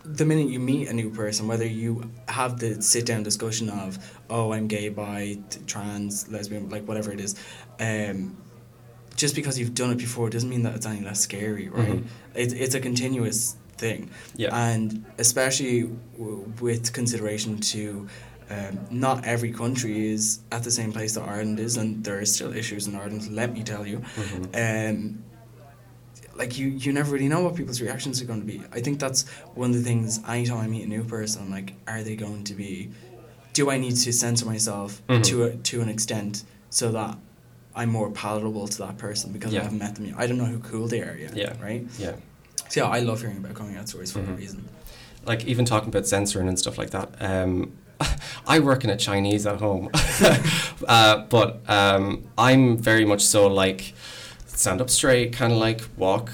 The 0.03 0.25
minute 0.25 0.49
you 0.49 0.59
meet 0.59 0.87
a 0.89 0.93
new 0.93 1.09
person, 1.09 1.47
whether 1.47 1.65
you 1.65 2.09
have 2.27 2.59
the 2.59 2.81
sit 2.81 3.05
down 3.05 3.23
discussion 3.23 3.69
of, 3.69 3.97
oh, 4.29 4.53
I'm 4.53 4.67
gay, 4.67 4.89
bi, 4.89 5.39
trans, 5.65 6.27
lesbian, 6.29 6.69
like 6.69 6.87
whatever 6.87 7.11
it 7.11 7.19
is, 7.19 7.35
um, 7.79 8.37
just 9.15 9.33
because 9.33 9.57
you've 9.57 9.73
done 9.73 9.91
it 9.91 9.97
before 9.97 10.29
doesn't 10.29 10.49
mean 10.49 10.63
that 10.63 10.75
it's 10.75 10.85
any 10.85 11.01
less 11.01 11.21
scary, 11.21 11.69
right? 11.69 12.03
Mhm. 12.03 12.05
It, 12.35 12.53
it's 12.53 12.75
a 12.75 12.79
continuous 12.79 13.55
thing. 13.77 14.09
Yeah. 14.35 14.55
And 14.55 15.05
especially 15.17 15.89
w- 16.17 16.51
with 16.61 16.93
consideration 16.93 17.59
to 17.73 18.07
um, 18.49 18.79
not 18.91 19.25
every 19.25 19.51
country 19.51 20.09
is 20.13 20.39
at 20.51 20.63
the 20.63 20.71
same 20.71 20.91
place 20.91 21.15
that 21.15 21.23
Ireland 21.23 21.59
is, 21.59 21.77
and 21.77 22.03
there 22.03 22.19
are 22.19 22.25
still 22.25 22.53
issues 22.55 22.87
in 22.87 22.95
Ireland, 22.95 23.29
let 23.31 23.51
me 23.53 23.63
tell 23.63 23.85
you. 23.87 23.99
Mhm. 24.15 24.89
Um, 24.89 25.23
like 26.35 26.57
you, 26.57 26.67
you 26.67 26.91
never 26.91 27.11
really 27.13 27.29
know 27.29 27.41
what 27.41 27.55
people's 27.55 27.81
reactions 27.81 28.21
are 28.21 28.25
going 28.25 28.41
to 28.41 28.45
be. 28.45 28.61
I 28.73 28.81
think 28.81 28.99
that's 28.99 29.27
one 29.53 29.69
of 29.69 29.77
the 29.77 29.83
things. 29.83 30.19
Anytime 30.27 30.57
I 30.59 30.67
meet 30.67 30.83
a 30.83 30.87
new 30.89 31.03
person, 31.03 31.43
I'm 31.43 31.51
like, 31.51 31.73
are 31.87 32.03
they 32.03 32.15
going 32.15 32.43
to 32.45 32.53
be? 32.53 32.91
Do 33.53 33.71
I 33.71 33.77
need 33.77 33.95
to 33.95 34.11
censor 34.11 34.45
myself 34.45 35.01
Mhm. 35.07 35.23
to 35.23 35.43
a, 35.43 35.55
to 35.55 35.81
an 35.81 35.87
extent 35.87 36.43
so 36.69 36.91
that 36.91 37.17
I'm 37.73 37.89
more 37.89 38.11
palatable 38.11 38.67
to 38.67 38.77
that 38.79 38.97
person 38.97 39.31
because 39.31 39.53
Yeah. 39.53 39.61
I 39.61 39.63
haven't 39.63 39.79
met 39.79 39.95
them 39.95 40.05
yet. 40.05 40.15
I 40.17 40.27
don't 40.27 40.37
know 40.37 40.45
how 40.45 40.57
cool 40.57 40.87
they 40.89 41.01
are 41.01 41.15
yet. 41.17 41.35
Yeah. 41.37 41.53
Right. 41.61 41.85
Yeah. 41.97 42.15
So 42.69 42.81
yeah, 42.83 42.89
I 42.89 42.99
love 42.99 43.21
hearing 43.21 43.37
about 43.37 43.53
coming 43.53 43.77
out 43.77 43.87
stories 43.87 44.11
for 44.11 44.19
Mhm. 44.19 44.27
that 44.27 44.37
reason. 44.37 44.65
like 45.25 45.43
even 45.45 45.65
talking 45.65 45.89
about 45.89 46.05
censoring 46.05 46.47
and 46.47 46.59
stuff 46.59 46.77
like 46.77 46.91
that. 46.91 47.09
Um, 47.19 47.71
I 48.47 48.59
work 48.59 48.83
in 48.83 48.89
a 48.89 48.97
Chinese 48.97 49.47
at 49.47 49.59
home, 49.59 49.89
uh, 50.87 51.25
but 51.29 51.61
um, 51.67 52.23
I'm 52.37 52.77
very 52.77 53.05
much 53.05 53.21
so 53.21 53.47
like 53.47 53.93
stand 54.47 54.81
up 54.81 54.89
straight, 54.89 55.33
kind 55.33 55.51
of 55.51 55.59
like 55.59 55.81
walk 55.97 56.31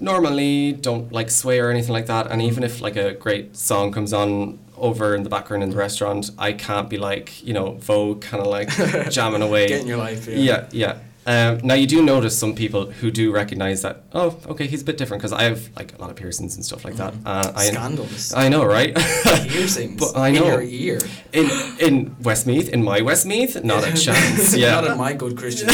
normally, 0.00 0.72
don't 0.72 1.12
like 1.12 1.30
sway 1.30 1.58
or 1.60 1.70
anything 1.70 1.92
like 1.92 2.06
that. 2.06 2.30
And 2.30 2.40
even 2.42 2.62
if 2.62 2.80
like 2.80 2.96
a 2.96 3.14
great 3.14 3.56
song 3.56 3.92
comes 3.92 4.12
on 4.12 4.58
over 4.76 5.14
in 5.14 5.22
the 5.24 5.30
background 5.30 5.62
in 5.62 5.70
the 5.70 5.76
restaurant, 5.76 6.30
I 6.38 6.52
can't 6.52 6.88
be 6.88 6.98
like 6.98 7.42
you 7.44 7.52
know 7.52 7.72
Vogue 7.72 8.22
kind 8.22 8.40
of 8.40 8.48
like 8.48 8.70
jamming 9.10 9.42
away. 9.42 9.68
Getting 9.68 9.88
your 9.88 9.98
life. 9.98 10.26
Yeah, 10.28 10.68
yeah. 10.70 10.98
Um, 11.28 11.58
now 11.62 11.74
you 11.74 11.86
do 11.86 12.02
notice 12.02 12.38
some 12.38 12.54
people 12.54 12.90
who 12.90 13.10
do 13.10 13.30
recognize 13.30 13.82
that. 13.82 14.02
Oh, 14.14 14.40
okay, 14.46 14.66
he's 14.66 14.80
a 14.80 14.84
bit 14.84 14.96
different 14.96 15.20
because 15.20 15.34
I 15.34 15.42
have 15.42 15.68
like 15.76 15.92
a 15.94 16.00
lot 16.00 16.08
of 16.08 16.16
piercings 16.16 16.56
and 16.56 16.64
stuff 16.64 16.86
like 16.86 16.94
that. 16.94 17.12
Uh, 17.26 17.52
I, 17.54 17.66
Scandals. 17.66 18.32
I 18.32 18.48
know, 18.48 18.64
right? 18.64 18.94
Piercings. 19.46 20.00
But 20.00 20.16
I 20.16 20.28
In 20.28 20.34
know. 20.36 20.46
your 20.46 20.62
ear. 20.62 21.00
in 21.34 21.50
in 21.80 22.16
Westmeath, 22.22 22.70
in 22.70 22.82
my 22.82 23.02
Westmeath, 23.02 23.62
not 23.62 23.84
a 23.86 23.92
chance. 23.92 24.56
Yeah. 24.56 24.80
Not 24.80 24.86
in 24.92 24.96
my 24.96 25.12
good 25.12 25.36
Christian. 25.36 25.68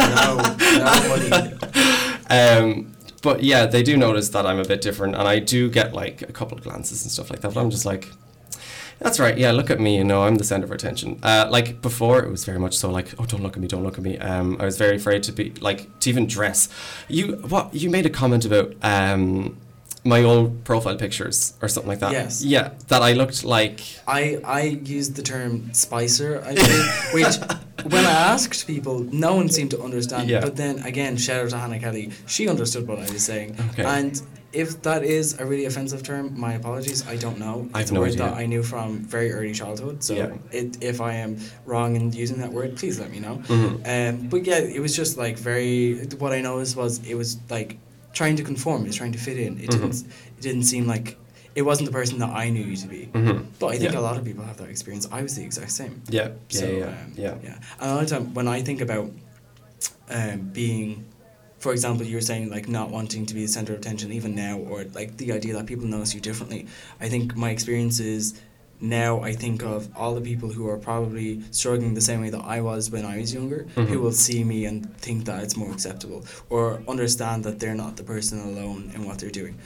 No, 0.00 0.56
nobody. 0.78 1.30
um, 2.28 2.92
but 3.22 3.44
yeah, 3.44 3.66
they 3.66 3.84
do 3.84 3.96
notice 3.96 4.30
that 4.30 4.46
I'm 4.46 4.58
a 4.58 4.64
bit 4.64 4.80
different, 4.80 5.14
and 5.14 5.28
I 5.28 5.38
do 5.38 5.70
get 5.70 5.94
like 5.94 6.22
a 6.22 6.32
couple 6.32 6.58
of 6.58 6.64
glances 6.64 7.04
and 7.04 7.12
stuff 7.12 7.30
like 7.30 7.40
that. 7.42 7.54
But 7.54 7.60
I'm 7.60 7.70
just 7.70 7.86
like, 7.86 8.08
that's 8.98 9.20
right. 9.20 9.36
Yeah, 9.36 9.52
look 9.52 9.70
at 9.70 9.80
me. 9.80 9.96
You 9.96 10.04
know, 10.04 10.22
I'm 10.22 10.36
the 10.36 10.44
center 10.44 10.64
of 10.64 10.72
attention. 10.72 11.18
Uh, 11.22 11.48
like 11.50 11.80
before, 11.82 12.22
it 12.22 12.30
was 12.30 12.44
very 12.44 12.58
much 12.58 12.76
so 12.76 12.90
like, 12.90 13.08
oh, 13.18 13.24
don't 13.24 13.42
look 13.42 13.56
at 13.56 13.62
me, 13.62 13.68
don't 13.68 13.82
look 13.82 13.98
at 13.98 14.04
me. 14.04 14.18
Um, 14.18 14.56
I 14.60 14.64
was 14.64 14.76
very 14.76 14.96
afraid 14.96 15.22
to 15.24 15.32
be 15.32 15.50
like 15.60 16.00
to 16.00 16.10
even 16.10 16.26
dress. 16.26 16.68
You 17.08 17.36
what? 17.48 17.74
You 17.74 17.90
made 17.90 18.06
a 18.06 18.10
comment 18.10 18.44
about 18.44 18.74
um, 18.82 19.56
my 20.04 20.22
old 20.22 20.64
profile 20.64 20.96
pictures 20.96 21.54
or 21.60 21.68
something 21.68 21.88
like 21.88 22.00
that. 22.00 22.12
Yes. 22.12 22.42
Yeah, 22.42 22.70
that 22.88 23.02
I 23.02 23.12
looked 23.12 23.44
like. 23.44 23.80
I, 24.06 24.40
I 24.44 24.62
used 24.62 25.16
the 25.16 25.22
term 25.22 25.72
spicer, 25.74 26.42
I 26.44 26.54
think, 26.54 27.14
which 27.14 27.36
when 27.92 28.04
I 28.04 28.10
asked 28.10 28.66
people, 28.66 29.00
no 29.00 29.34
one 29.34 29.48
seemed 29.48 29.70
to 29.72 29.82
understand. 29.82 30.28
Yeah. 30.28 30.40
But 30.40 30.56
then 30.56 30.80
again, 30.80 31.16
shout 31.16 31.44
out 31.44 31.50
to 31.50 31.58
Hannah 31.58 31.78
Kelly, 31.78 32.10
she 32.26 32.48
understood 32.48 32.86
what 32.86 32.98
I 32.98 33.10
was 33.12 33.24
saying. 33.24 33.56
Okay. 33.72 33.84
And 33.84 34.20
if 34.52 34.80
that 34.82 35.04
is 35.04 35.38
a 35.38 35.44
really 35.44 35.66
offensive 35.66 36.02
term, 36.02 36.38
my 36.38 36.54
apologies. 36.54 37.06
I 37.06 37.16
don't 37.16 37.38
know. 37.38 37.68
It's 37.74 37.90
no 37.90 37.98
a 38.00 38.02
word 38.04 38.12
idea. 38.12 38.24
that 38.24 38.34
I 38.34 38.46
knew 38.46 38.62
from 38.62 38.98
very 39.00 39.30
early 39.32 39.52
childhood. 39.52 40.02
So 40.02 40.14
Yeah. 40.14 40.30
it, 40.50 40.82
if 40.82 41.00
I 41.00 41.14
am 41.14 41.36
wrong 41.66 41.96
in 41.96 42.12
using 42.12 42.38
that 42.38 42.52
word, 42.52 42.76
please 42.76 42.98
let 42.98 43.10
me 43.10 43.20
know. 43.20 43.42
Mhm. 43.46 43.70
Um, 43.86 44.28
but 44.28 44.46
yeah, 44.46 44.58
it 44.58 44.80
was 44.80 44.96
just 44.96 45.16
like 45.18 45.38
very. 45.38 45.98
What 46.18 46.32
I 46.32 46.40
noticed 46.40 46.76
was 46.76 47.00
it 47.06 47.14
was 47.14 47.36
like 47.50 47.78
trying 48.14 48.36
to 48.36 48.42
conform. 48.42 48.82
It 48.84 48.88
was 48.88 48.96
trying 48.96 49.12
to 49.12 49.18
fit 49.18 49.38
in. 49.38 49.58
It 49.58 49.68
Mhm. 49.70 49.80
didn't. 49.80 50.04
It 50.38 50.40
didn't 50.40 50.64
seem 50.64 50.86
like 50.86 51.16
it 51.54 51.62
wasn't 51.62 51.86
the 51.86 51.92
person 51.92 52.18
that 52.20 52.30
I 52.30 52.50
knew 52.50 52.62
you 52.64 52.76
to 52.76 52.86
be. 52.88 53.08
Mhm. 53.12 53.44
But 53.58 53.66
I 53.68 53.78
think 53.78 53.92
Yeah. 53.92 53.98
a 53.98 54.08
lot 54.08 54.16
of 54.16 54.24
people 54.24 54.44
have 54.44 54.56
that 54.58 54.68
experience. 54.70 55.08
I 55.10 55.22
was 55.22 55.34
the 55.34 55.42
exact 55.44 55.72
same. 55.72 56.02
Yeah, 56.08 56.28
yeah, 56.50 56.60
So, 56.60 56.66
yeah, 56.70 56.84
um, 56.86 57.12
yeah. 57.16 57.34
yeah. 57.42 57.54
And 57.80 57.90
a 57.90 57.94
lot 57.94 58.02
of 58.04 58.08
time 58.08 58.32
when 58.34 58.48
I 58.48 58.62
think 58.62 58.80
about 58.80 59.10
um, 60.10 60.50
being, 60.54 61.04
for 61.58 61.72
example, 61.72 62.06
you 62.06 62.14
were 62.16 62.20
saying 62.20 62.50
like 62.50 62.68
not 62.68 62.90
wanting 62.90 63.26
to 63.26 63.34
be 63.34 63.42
the 63.42 63.48
center 63.48 63.72
of 63.74 63.80
attention 63.80 64.12
even 64.12 64.34
now, 64.34 64.58
or 64.58 64.84
like 64.94 65.16
the 65.16 65.32
idea 65.32 65.54
that 65.54 65.66
people 65.66 65.86
notice 65.86 66.14
you 66.14 66.20
differently. 66.20 66.66
I 67.00 67.08
think 67.08 67.36
my 67.36 67.50
experience 67.50 67.98
is 68.00 68.40
now 68.80 69.20
I 69.22 69.32
think 69.32 69.62
of 69.64 69.88
all 69.96 70.14
the 70.14 70.20
people 70.20 70.50
who 70.50 70.68
are 70.68 70.76
probably 70.78 71.42
struggling 71.50 71.94
the 71.94 72.00
same 72.00 72.20
way 72.20 72.30
that 72.30 72.44
I 72.44 72.60
was 72.60 72.90
when 72.92 73.04
I 73.04 73.18
was 73.18 73.34
younger, 73.34 73.66
Mhm. 73.74 73.86
who 73.88 73.98
will 73.98 74.12
see 74.12 74.44
me 74.44 74.66
and 74.66 74.94
think 74.98 75.24
that 75.24 75.42
it's 75.42 75.56
more 75.56 75.72
acceptable, 75.72 76.24
or 76.48 76.80
understand 76.86 77.42
that 77.44 77.58
they're 77.58 77.74
not 77.74 77.96
the 77.96 78.04
person 78.04 78.38
alone 78.38 78.92
in 78.94 79.04
what 79.04 79.18
they're 79.18 79.30
doing. 79.42 79.56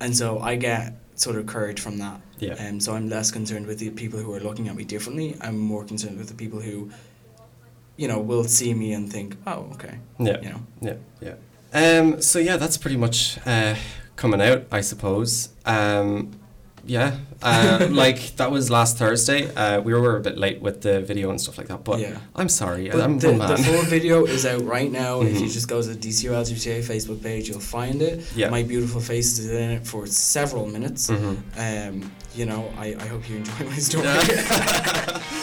And 0.00 0.16
so 0.16 0.38
I 0.38 0.56
get 0.56 0.94
sort 1.16 1.36
of 1.36 1.44
courage 1.46 1.80
from 1.80 1.98
that. 1.98 2.18
Yeah. 2.38 2.54
Um, 2.54 2.80
so 2.80 2.94
I'm 2.94 3.10
less 3.10 3.30
concerned 3.30 3.66
with 3.66 3.78
the 3.78 3.90
people 3.90 4.18
who 4.18 4.32
are 4.32 4.40
looking 4.40 4.68
at 4.68 4.74
me 4.74 4.84
differently. 4.84 5.36
I'm 5.42 5.58
more 5.58 5.84
concerned 5.84 6.16
with 6.18 6.28
the 6.28 6.34
people 6.34 6.60
who, 6.60 6.88
you 7.96 8.08
know, 8.08 8.18
will 8.20 8.44
see 8.44 8.74
me 8.74 8.92
and 8.92 9.10
think, 9.12 9.36
oh, 9.46 9.68
okay. 9.74 9.98
Yeah. 10.18 10.40
You 10.40 10.48
know. 10.50 10.60
Yeah, 10.80 10.96
yeah. 11.20 11.98
Um, 12.00 12.20
so 12.22 12.38
yeah, 12.38 12.56
that's 12.58 12.76
pretty 12.76 12.96
much 12.96 13.38
uh, 13.46 13.74
coming 14.16 14.40
out, 14.42 14.64
I 14.70 14.80
suppose. 14.82 15.50
Um, 15.64 16.32
yeah, 16.84 17.18
uh, 17.42 17.86
like 17.92 18.34
that 18.36 18.50
was 18.50 18.68
last 18.68 18.98
Thursday. 18.98 19.54
Uh, 19.54 19.80
we 19.80 19.94
were 19.94 20.16
a 20.16 20.20
bit 20.20 20.36
late 20.36 20.60
with 20.60 20.80
the 20.82 21.00
video 21.00 21.30
and 21.30 21.40
stuff 21.40 21.56
like 21.56 21.68
that, 21.68 21.84
but 21.84 22.00
Yeah. 22.00 22.18
I'm 22.34 22.48
sorry. 22.48 22.88
But 22.90 23.00
I'm 23.00 23.20
the, 23.20 23.32
the 23.34 23.56
full 23.56 23.82
video 23.84 24.24
is 24.26 24.44
out 24.44 24.64
right 24.64 24.90
now. 24.90 25.22
If 25.22 25.38
you 25.40 25.46
Mhm. 25.46 25.52
just 25.52 25.68
go 25.68 25.80
to 25.80 25.88
the 25.88 25.94
DCU 25.94 26.32
LGBTA 26.32 26.80
Facebook 26.82 27.22
page, 27.22 27.48
you'll 27.48 27.60
find 27.60 28.02
it. 28.02 28.24
Yeah. 28.34 28.50
My 28.50 28.64
beautiful 28.64 29.00
face 29.00 29.38
is 29.38 29.48
in 29.50 29.70
it 29.70 29.86
for 29.86 30.06
several 30.08 30.66
minutes. 30.66 31.08
Mhm. 31.08 31.36
Um, 31.56 32.12
you 32.34 32.46
know, 32.46 32.72
I, 32.76 32.96
I 32.98 33.06
hope 33.06 33.30
you 33.30 33.36
enjoy 33.36 33.64
my 33.64 33.76
story. 33.88 34.08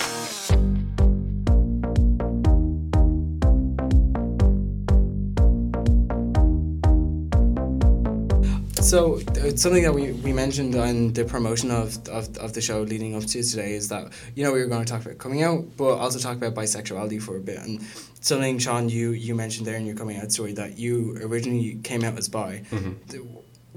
So 8.89 9.19
uh, 9.19 9.55
something 9.55 9.83
that 9.83 9.93
we, 9.93 10.13
we 10.13 10.33
mentioned 10.33 10.73
on 10.73 11.13
the 11.13 11.23
promotion 11.23 11.69
of, 11.69 11.95
of 12.07 12.35
of 12.39 12.53
the 12.53 12.61
show 12.61 12.81
leading 12.81 13.15
up 13.15 13.23
to 13.23 13.43
today 13.43 13.73
is 13.73 13.87
that 13.89 14.11
you 14.33 14.43
know 14.43 14.51
we 14.51 14.61
were 14.61 14.65
going 14.65 14.83
to 14.83 14.91
talk 14.91 15.05
about 15.05 15.19
coming 15.19 15.43
out, 15.43 15.63
but 15.77 15.99
also 15.99 16.17
talk 16.17 16.37
about 16.37 16.55
bisexuality 16.55 17.21
for 17.21 17.37
a 17.37 17.39
bit. 17.39 17.59
And 17.59 17.83
something, 18.21 18.57
Sean, 18.57 18.89
you 18.89 19.11
you 19.11 19.35
mentioned 19.35 19.67
there 19.67 19.75
in 19.75 19.85
your 19.85 19.95
coming 19.95 20.17
out 20.17 20.31
story 20.31 20.53
that 20.53 20.79
you 20.79 21.15
originally 21.21 21.79
came 21.83 22.03
out 22.03 22.17
as 22.17 22.27
bi. 22.29 22.63
Mhm. 22.71 22.95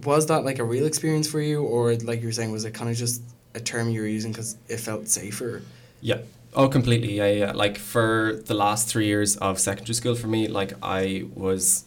Was 0.03 0.29
that 0.29 0.47
like 0.47 0.59
a 0.59 0.65
real 0.65 0.87
experience 0.87 1.29
for 1.29 1.43
you, 1.43 1.63
or 1.63 1.95
like 1.97 2.23
you 2.23 2.29
were 2.29 2.33
saying, 2.33 2.51
was 2.51 2.65
it 2.65 2.73
kind 2.73 2.89
of 2.89 2.97
just 2.97 3.21
a 3.55 3.61
term 3.61 3.91
you 3.91 4.01
were 4.01 4.07
using 4.07 4.33
because 4.33 4.57
it 4.69 4.81
felt 4.81 5.09
safer? 5.09 5.61
Yeah. 6.01 6.21
Oh, 6.55 6.69
completely. 6.69 7.19
Yeah, 7.19 7.27
yeah. 7.27 7.53
Like 7.53 7.77
for 7.77 8.41
the 8.47 8.55
last 8.55 8.89
three 8.89 9.09
years 9.09 9.37
of 9.37 9.61
secondary 9.61 9.95
school 9.95 10.15
for 10.15 10.29
me, 10.29 10.49
like 10.49 10.73
I 10.83 11.27
was 11.35 11.85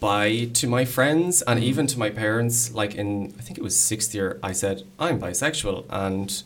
bi 0.00 0.46
to 0.54 0.66
my 0.66 0.84
friends 0.84 1.42
and 1.42 1.62
even 1.62 1.86
to 1.88 1.98
my 1.98 2.10
parents. 2.10 2.72
Like 2.74 2.94
in, 2.94 3.34
I 3.38 3.42
think 3.42 3.58
it 3.58 3.62
was 3.64 3.78
sixth 3.78 4.14
year, 4.14 4.38
I 4.42 4.52
said, 4.52 4.82
I'm 4.98 5.20
bisexual. 5.20 5.84
And 5.90 6.42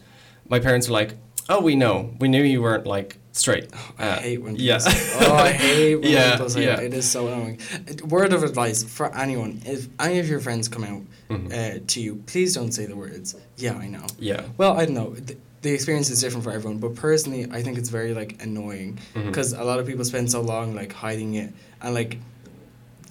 my 0.48 0.58
parents 0.60 0.88
were 0.88 0.94
like, 0.94 1.14
oh, 1.48 1.60
we 1.62 1.74
know. 1.76 2.14
We 2.20 2.28
knew 2.28 2.42
you 2.42 2.60
weren't 2.62 2.86
like 2.86 3.18
straight. 3.32 3.70
I 3.98 4.02
Uh, 4.08 4.20
hate 4.20 4.42
when 4.42 4.52
people 4.54 4.66
yeah. 4.66 4.78
say, 4.78 5.26
oh, 5.26 5.34
I 5.34 5.52
hate 5.52 5.96
when 5.96 6.10
Yeah, 6.16 6.32
people 6.32 6.50
say 6.50 6.64
yeah. 6.66 6.76
that. 6.76 6.84
It 6.84 6.94
is 6.94 7.10
so 7.10 7.28
annoying. 7.28 7.58
Word 8.08 8.32
of 8.32 8.42
advice 8.42 8.82
for 8.82 9.14
anyone: 9.16 9.60
if 9.66 9.88
any 10.00 10.18
of 10.18 10.28
your 10.28 10.40
friends 10.40 10.68
come 10.68 10.84
out 10.84 11.02
Mhm. 11.30 11.46
uh, 11.52 11.80
to 11.86 12.00
you, 12.00 12.16
please 12.26 12.54
don't 12.54 12.72
say 12.72 12.84
the 12.86 12.96
words. 12.96 13.34
Yeah, 13.56 13.74
I 13.84 13.86
know. 13.88 14.04
Yeah. 14.18 14.42
Well, 14.58 14.72
I 14.78 14.84
don't 14.84 14.94
know. 14.94 15.14
The, 15.14 15.36
the 15.62 15.72
experience 15.72 16.10
is 16.10 16.20
different 16.20 16.44
for 16.44 16.52
everyone, 16.52 16.78
but 16.78 16.94
personally, 16.94 17.46
I 17.50 17.62
think 17.62 17.78
it's 17.78 17.88
very 17.88 18.12
like 18.12 18.42
annoying 18.42 18.98
because 19.14 19.54
a 19.54 19.64
lot 19.64 19.78
of 19.80 19.86
people 19.86 20.04
spend 20.04 20.30
so 20.30 20.42
long 20.42 20.74
like 20.74 20.92
hiding 20.92 21.34
it, 21.36 21.50
and 21.80 21.94
like 21.94 22.18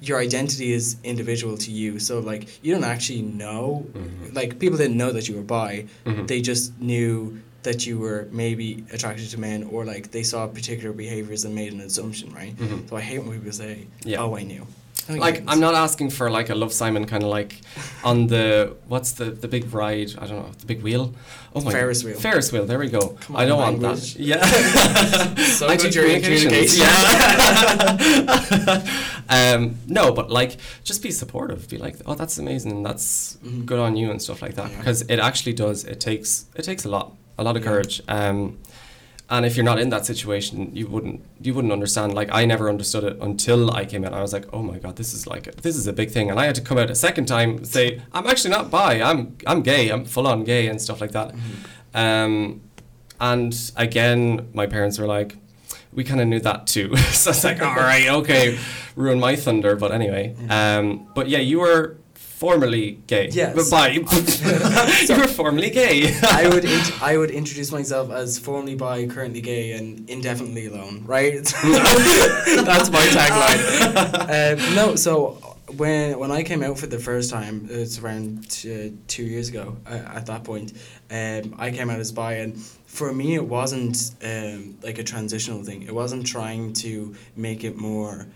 your 0.08 0.20
identity 0.20 0.74
is 0.74 0.98
individual 1.04 1.56
to 1.66 1.72
you. 1.72 1.98
So 2.08 2.20
like 2.20 2.44
you 2.64 2.74
don't 2.74 2.84
actually 2.96 3.22
know. 3.44 3.86
Mhm. 3.94 4.36
Like 4.40 4.60
people 4.60 4.78
didn't 4.78 4.98
know 4.98 5.12
that 5.18 5.26
you 5.30 5.36
were 5.36 5.48
bi. 5.58 5.86
Mhm. 6.06 6.28
They 6.28 6.42
just 6.42 6.66
knew 6.80 7.40
that 7.68 7.80
you 7.88 7.98
were 7.98 8.28
maybe 8.32 8.84
attracted 8.92 9.30
to 9.34 9.40
men, 9.40 9.64
or 9.72 9.86
like 9.86 10.12
they 10.12 10.24
saw 10.24 10.40
particular 10.48 10.92
behaviors 10.92 11.46
and 11.46 11.56
made 11.56 11.72
an 11.72 11.80
assumption, 11.80 12.28
right? 12.34 12.54
Mhm. 12.58 12.90
So 12.90 12.98
I 12.98 13.02
hate 13.10 13.20
when 13.24 13.34
people 13.40 13.54
say, 13.54 13.74
Yeah. 14.04 14.22
"Oh, 14.24 14.36
I 14.36 14.44
knew." 14.44 14.66
No, 15.10 15.16
Like. 15.16 15.44
I'm 15.48 15.60
not 15.60 15.74
asking 15.76 16.12
for 16.12 16.30
like 16.32 16.50
a 16.50 16.56
Love 16.56 16.72
Simon 16.72 17.06
kind 17.06 17.24
of 17.24 17.30
like 17.30 17.60
on 18.04 18.28
the 18.28 18.76
what's 18.88 19.12
the 19.14 19.26
the 19.26 19.48
big 19.48 19.74
ride 19.74 20.12
I 20.18 20.28
don't 20.28 20.38
know 20.44 20.52
the 20.60 20.66
big 20.66 20.82
wheel 20.82 21.14
oh 21.56 21.62
my 21.62 21.72
Ferris 21.72 22.04
wheel. 22.04 22.18
Ferris 22.18 22.52
wheel 22.54 22.66
there 22.66 22.80
we 22.80 22.88
go 22.90 23.10
Come 23.22 23.36
I 23.36 23.42
on, 23.44 23.48
don't 23.50 23.60
want 23.60 23.80
language. 23.82 24.14
that 24.14 24.20
yeah 24.20 24.44
So 25.58 25.68
I 25.68 25.76
good 25.78 25.94
communications 25.94 26.44
communication. 26.44 26.86
yeah 26.86 28.84
um 29.30 29.78
no 29.88 30.12
but 30.14 30.30
like 30.30 30.58
just 30.84 31.02
be 31.04 31.12
supportive 31.12 31.68
be 31.70 31.78
like 31.78 31.96
oh 32.06 32.16
that's 32.16 32.38
amazing 32.38 32.84
that's 32.84 33.38
Mhm. 33.44 33.66
good 33.66 33.80
on 33.80 33.96
you 33.96 34.10
and 34.12 34.22
stuff 34.22 34.42
like 34.42 34.56
that 34.56 34.72
Yeah. 34.72 34.78
because 34.78 35.02
it 35.04 35.20
actually 35.20 35.54
does 35.54 35.84
it 35.86 36.00
takes 36.00 36.46
it 36.56 36.64
takes 36.64 36.86
a 36.86 36.90
lot 36.90 37.16
a 37.38 37.44
lot 37.44 37.56
of 37.58 37.64
Yeah. 37.64 37.70
courage 37.70 38.02
um 38.08 38.58
and 39.30 39.46
if 39.46 39.56
you're 39.56 39.66
not 39.66 39.80
in 39.80 39.90
that 39.90 40.06
situation, 40.06 40.70
you 40.76 40.88
wouldn't 40.88 41.24
you 41.42 41.54
wouldn't 41.54 41.74
understand. 41.74 42.14
Like 42.14 42.30
I 42.32 42.46
never 42.46 42.70
understood 42.70 43.04
it 43.04 43.18
until 43.22 43.72
I 43.72 43.86
came 43.86 44.04
out. 44.04 44.14
I 44.14 44.22
was 44.22 44.34
like, 44.34 44.46
oh 44.52 44.62
my 44.62 44.80
god, 44.80 44.98
this 44.98 45.14
is 45.14 45.26
like 45.26 45.56
this 45.62 45.76
is 45.76 45.88
a 45.88 45.94
big 45.94 46.12
thing. 46.12 46.30
And 46.30 46.40
I 46.40 46.46
had 46.46 46.56
to 46.56 46.62
come 46.62 46.78
out 46.78 46.90
a 46.90 46.96
second 46.96 47.26
time 47.26 47.64
say 47.64 48.02
I'm 48.12 48.28
actually 48.28 48.52
not 48.52 48.70
bi. 48.70 49.02
I'm 49.02 49.38
I'm 49.48 49.62
gay. 49.62 49.90
I'm 49.90 50.06
full 50.06 50.28
on 50.28 50.44
gay 50.44 50.68
and 50.68 50.82
stuff 50.82 51.00
like 51.00 51.12
that. 51.12 51.30
Mm-hmm. 51.30 51.98
Um, 51.98 52.62
and 53.20 53.72
again, 53.78 54.50
my 54.54 54.68
parents 54.68 55.00
were 55.00 55.08
like, 55.08 55.38
we 55.94 56.04
kind 56.04 56.20
of 56.20 56.28
knew 56.28 56.40
that 56.42 56.68
too. 56.68 56.96
so 57.12 57.30
it's 57.30 57.44
like, 57.44 57.62
all 57.62 57.76
right, 57.76 58.10
okay, 58.10 58.60
ruin 58.96 59.20
my 59.20 59.36
thunder. 59.36 59.76
But 59.76 59.92
anyway, 59.92 60.36
um, 60.50 61.08
but 61.16 61.30
yeah, 61.30 61.40
you 61.40 61.60
were 61.60 61.98
formerly 62.36 63.00
gay. 63.08 63.30
Yes. 63.32 63.56
But 63.56 63.70
bi. 63.70 63.88
you 65.08 65.22
were 65.22 65.28
formerly 65.28 65.70
gay. 65.70 66.14
I 66.24 66.48
would 66.52 66.66
int- 66.66 67.02
I 67.02 67.18
would 67.18 67.32
introduce 67.32 67.72
myself 67.72 68.12
as 68.12 68.40
formerly 68.40 68.76
bi, 68.76 69.08
currently 69.08 69.42
gay, 69.42 69.72
and 69.74 70.10
indefinitely 70.10 70.68
alone. 70.68 71.04
Right? 71.06 71.34
That's 71.36 72.90
my 72.90 73.06
tagline. 73.18 74.60
um, 74.70 74.76
no, 74.76 74.96
so 74.96 75.54
when 75.78 76.20
when 76.20 76.32
I 76.32 76.44
came 76.44 76.64
out 76.64 76.78
for 76.78 76.88
the 76.88 77.00
first 77.00 77.30
time, 77.30 77.68
it's 77.70 78.00
around 78.00 78.50
t- 78.50 78.94
two 79.08 79.24
years 79.24 79.50
ago. 79.50 79.78
Uh, 79.86 80.02
at 80.18 80.26
that 80.26 80.44
point, 80.44 80.74
um, 81.12 81.56
I 81.58 81.72
came 81.72 81.90
out 81.90 82.00
as 82.00 82.12
bi, 82.12 82.34
and 82.34 82.60
for 82.86 83.14
me, 83.14 83.36
it 83.36 83.46
wasn't 83.46 84.12
um, 84.24 84.78
like 84.84 84.98
a 85.00 85.04
transitional 85.04 85.64
thing. 85.64 85.84
It 85.84 85.96
wasn't 85.96 86.26
trying 86.28 86.74
to 86.74 87.16
make 87.36 87.64
it 87.64 87.76
more. 87.78 88.28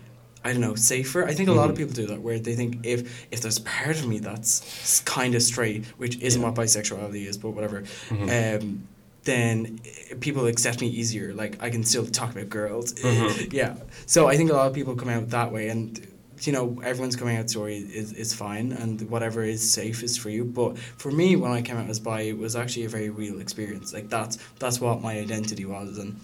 I 0.44 0.52
don't 0.52 0.60
know, 0.60 0.74
safer. 0.76 1.26
I 1.26 1.34
think 1.34 1.48
a 1.48 1.52
lot 1.52 1.68
of 1.68 1.74
Mhm. 1.74 1.78
people 1.78 1.94
do 1.94 2.06
that, 2.06 2.22
where 2.22 2.38
they 2.38 2.54
think 2.54 2.78
if 2.84 3.26
if 3.30 3.40
there's 3.40 3.58
part 3.58 3.96
of 3.98 4.06
me 4.06 4.18
that's 4.18 5.00
kind 5.04 5.34
of 5.34 5.42
straight, 5.42 5.84
which 5.98 6.16
isn't 6.20 6.40
Yeah. 6.40 6.48
what 6.48 6.56
bisexuality 6.56 7.26
is, 7.26 7.36
but 7.36 7.50
whatever, 7.50 7.82
Mhm. 8.10 8.60
um, 8.62 8.82
then 9.24 9.80
people 10.20 10.46
accept 10.46 10.80
me 10.80 10.88
easier. 10.88 11.34
Like 11.34 11.56
I 11.60 11.70
can 11.70 11.84
still 11.84 12.06
talk 12.06 12.30
about 12.32 12.48
girls. 12.48 12.92
Mhm. 13.02 13.52
yeah. 13.52 13.74
So 14.06 14.28
I 14.28 14.36
think 14.36 14.50
a 14.50 14.54
lot 14.54 14.68
of 14.68 14.74
people 14.74 14.94
come 14.94 15.08
out 15.10 15.30
that 15.30 15.52
way, 15.52 15.68
and 15.68 16.00
you 16.42 16.52
know 16.52 16.80
everyone's 16.84 17.16
coming 17.16 17.36
out 17.36 17.50
story 17.50 17.78
is 17.78 18.12
is 18.12 18.32
fine, 18.32 18.70
and 18.72 19.00
whatever 19.10 19.42
is 19.42 19.60
safe 19.60 20.04
is 20.04 20.16
for 20.16 20.30
you. 20.30 20.44
But 20.44 20.78
for 20.78 21.10
me, 21.10 21.34
when 21.34 21.50
I 21.50 21.62
came 21.62 21.76
out 21.76 21.90
as 21.90 21.98
bi, 21.98 22.20
it 22.22 22.38
was 22.38 22.54
actually 22.54 22.84
a 22.84 22.88
very 22.88 23.10
real 23.10 23.40
experience. 23.40 23.92
Like 23.92 24.08
that's 24.08 24.38
that's 24.60 24.80
what 24.80 25.02
my 25.02 25.18
identity 25.18 25.64
was, 25.64 25.98
and 25.98 26.14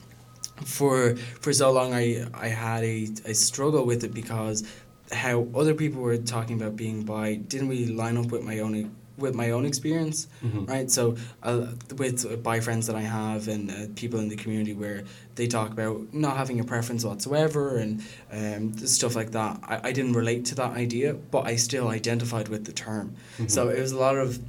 for 0.65 1.17
for 1.41 1.53
so 1.53 1.71
long 1.73 1.93
I 1.95 2.27
I 2.35 2.49
had 2.49 2.83
a, 2.85 3.09
a 3.27 3.35
struggle 3.35 3.85
with 3.87 4.05
it 4.05 4.13
because 4.15 4.65
how 5.13 5.47
other 5.55 5.75
people 5.75 6.01
were 6.03 6.17
talking 6.17 6.61
about 6.61 6.77
being 6.77 7.03
bi 7.05 7.35
didn't 7.35 7.69
really 7.69 7.87
line 8.03 8.17
up 8.17 8.31
with 8.33 8.43
my 8.43 8.59
own 8.61 8.91
with 9.17 9.35
my 9.35 9.51
own 9.53 9.65
experience 9.65 10.27
Mhm. 10.43 10.69
right 10.69 10.91
so 10.91 11.15
uh, 11.43 11.67
with 11.99 12.27
uh, 12.27 12.35
bi 12.37 12.59
friends 12.61 12.87
that 12.89 12.97
I 12.97 13.03
have 13.03 13.47
and 13.47 13.71
uh, 13.71 13.75
people 13.95 14.19
in 14.19 14.29
the 14.29 14.37
community 14.37 14.75
where 14.75 15.05
they 15.37 15.47
talk 15.47 15.71
about 15.71 16.13
not 16.13 16.37
having 16.37 16.59
a 16.59 16.65
preference 16.65 17.05
whatsoever 17.05 17.77
and 17.77 18.03
um, 18.33 18.77
stuff 18.87 19.15
like 19.15 19.31
that 19.33 19.61
I, 19.63 19.89
I 19.89 19.93
didn't 19.93 20.15
relate 20.15 20.45
to 20.47 20.55
that 20.57 20.73
idea 20.73 21.15
but 21.31 21.43
I 21.47 21.55
still 21.57 21.89
identified 21.89 22.49
with 22.49 22.65
the 22.65 22.73
term 22.73 23.15
so 23.47 23.67
Mhm. 23.69 23.77
it 23.77 23.81
was 23.81 23.93
a 23.93 23.99
lot 23.99 24.17
of 24.17 24.41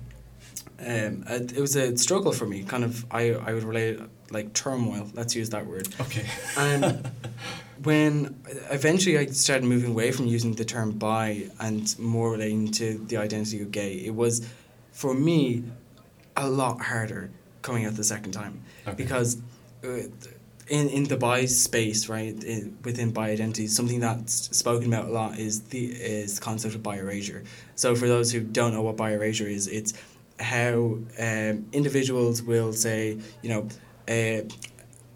um, 0.80 1.23
it 1.30 1.60
was 1.60 1.75
a 1.75 1.95
struggle 1.97 2.32
for 2.32 2.45
me 2.47 2.63
kind 2.63 2.84
of 2.84 3.06
I, 3.12 3.34
I 3.47 3.54
would 3.54 3.63
relate 3.63 3.99
like 4.31 4.53
turmoil 4.53 5.09
let's 5.13 5.35
use 5.35 5.49
that 5.51 5.65
word 5.65 5.88
Okay. 6.01 6.25
and 6.57 7.09
when 7.83 8.35
eventually 8.71 9.17
I 9.17 9.25
started 9.27 9.65
moving 9.65 9.91
away 9.91 10.11
from 10.11 10.25
using 10.27 10.53
the 10.55 10.65
term 10.65 10.91
bi 10.91 11.49
and 11.59 11.97
more 11.99 12.31
relating 12.31 12.71
to 12.73 12.97
the 13.07 13.17
identity 13.17 13.61
of 13.61 13.71
gay, 13.71 13.93
it 13.93 14.15
was 14.15 14.47
for 14.91 15.13
me 15.13 15.63
a 16.38 16.49
lot 16.49 16.81
harder 16.81 17.29
coming 17.61 17.85
out 17.85 17.95
the 17.95 18.03
second 18.03 18.31
time 18.31 18.61
Okay. 18.88 18.95
because 18.95 19.38
uh, 19.83 19.88
in 20.67 20.89
in 20.89 21.03
the 21.03 21.17
bi 21.17 21.45
space, 21.45 22.09
right, 22.09 22.43
in, 22.43 22.75
within 22.83 23.11
bi 23.11 23.29
identity, 23.29 23.67
something 23.67 23.99
that's 23.99 24.33
spoken 24.57 24.91
about 24.91 25.09
a 25.09 25.11
lot 25.11 25.38
is 25.38 25.61
the 25.63 25.85
is 25.85 26.35
the 26.39 26.41
concept 26.41 26.73
of 26.75 26.81
bi 26.81 26.97
erasure. 26.97 27.43
So 27.75 27.95
for 27.95 28.07
those 28.07 28.31
who 28.31 28.39
don't 28.39 28.73
know 28.73 28.81
what 28.81 28.97
bi 28.97 29.11
erasure 29.11 29.47
is, 29.47 29.67
it's 29.67 29.93
how 30.39 30.97
um, 31.19 31.65
individuals 31.71 32.41
will 32.41 32.73
say, 32.73 33.19
you 33.43 33.49
know, 33.49 33.67
a, 34.07 34.47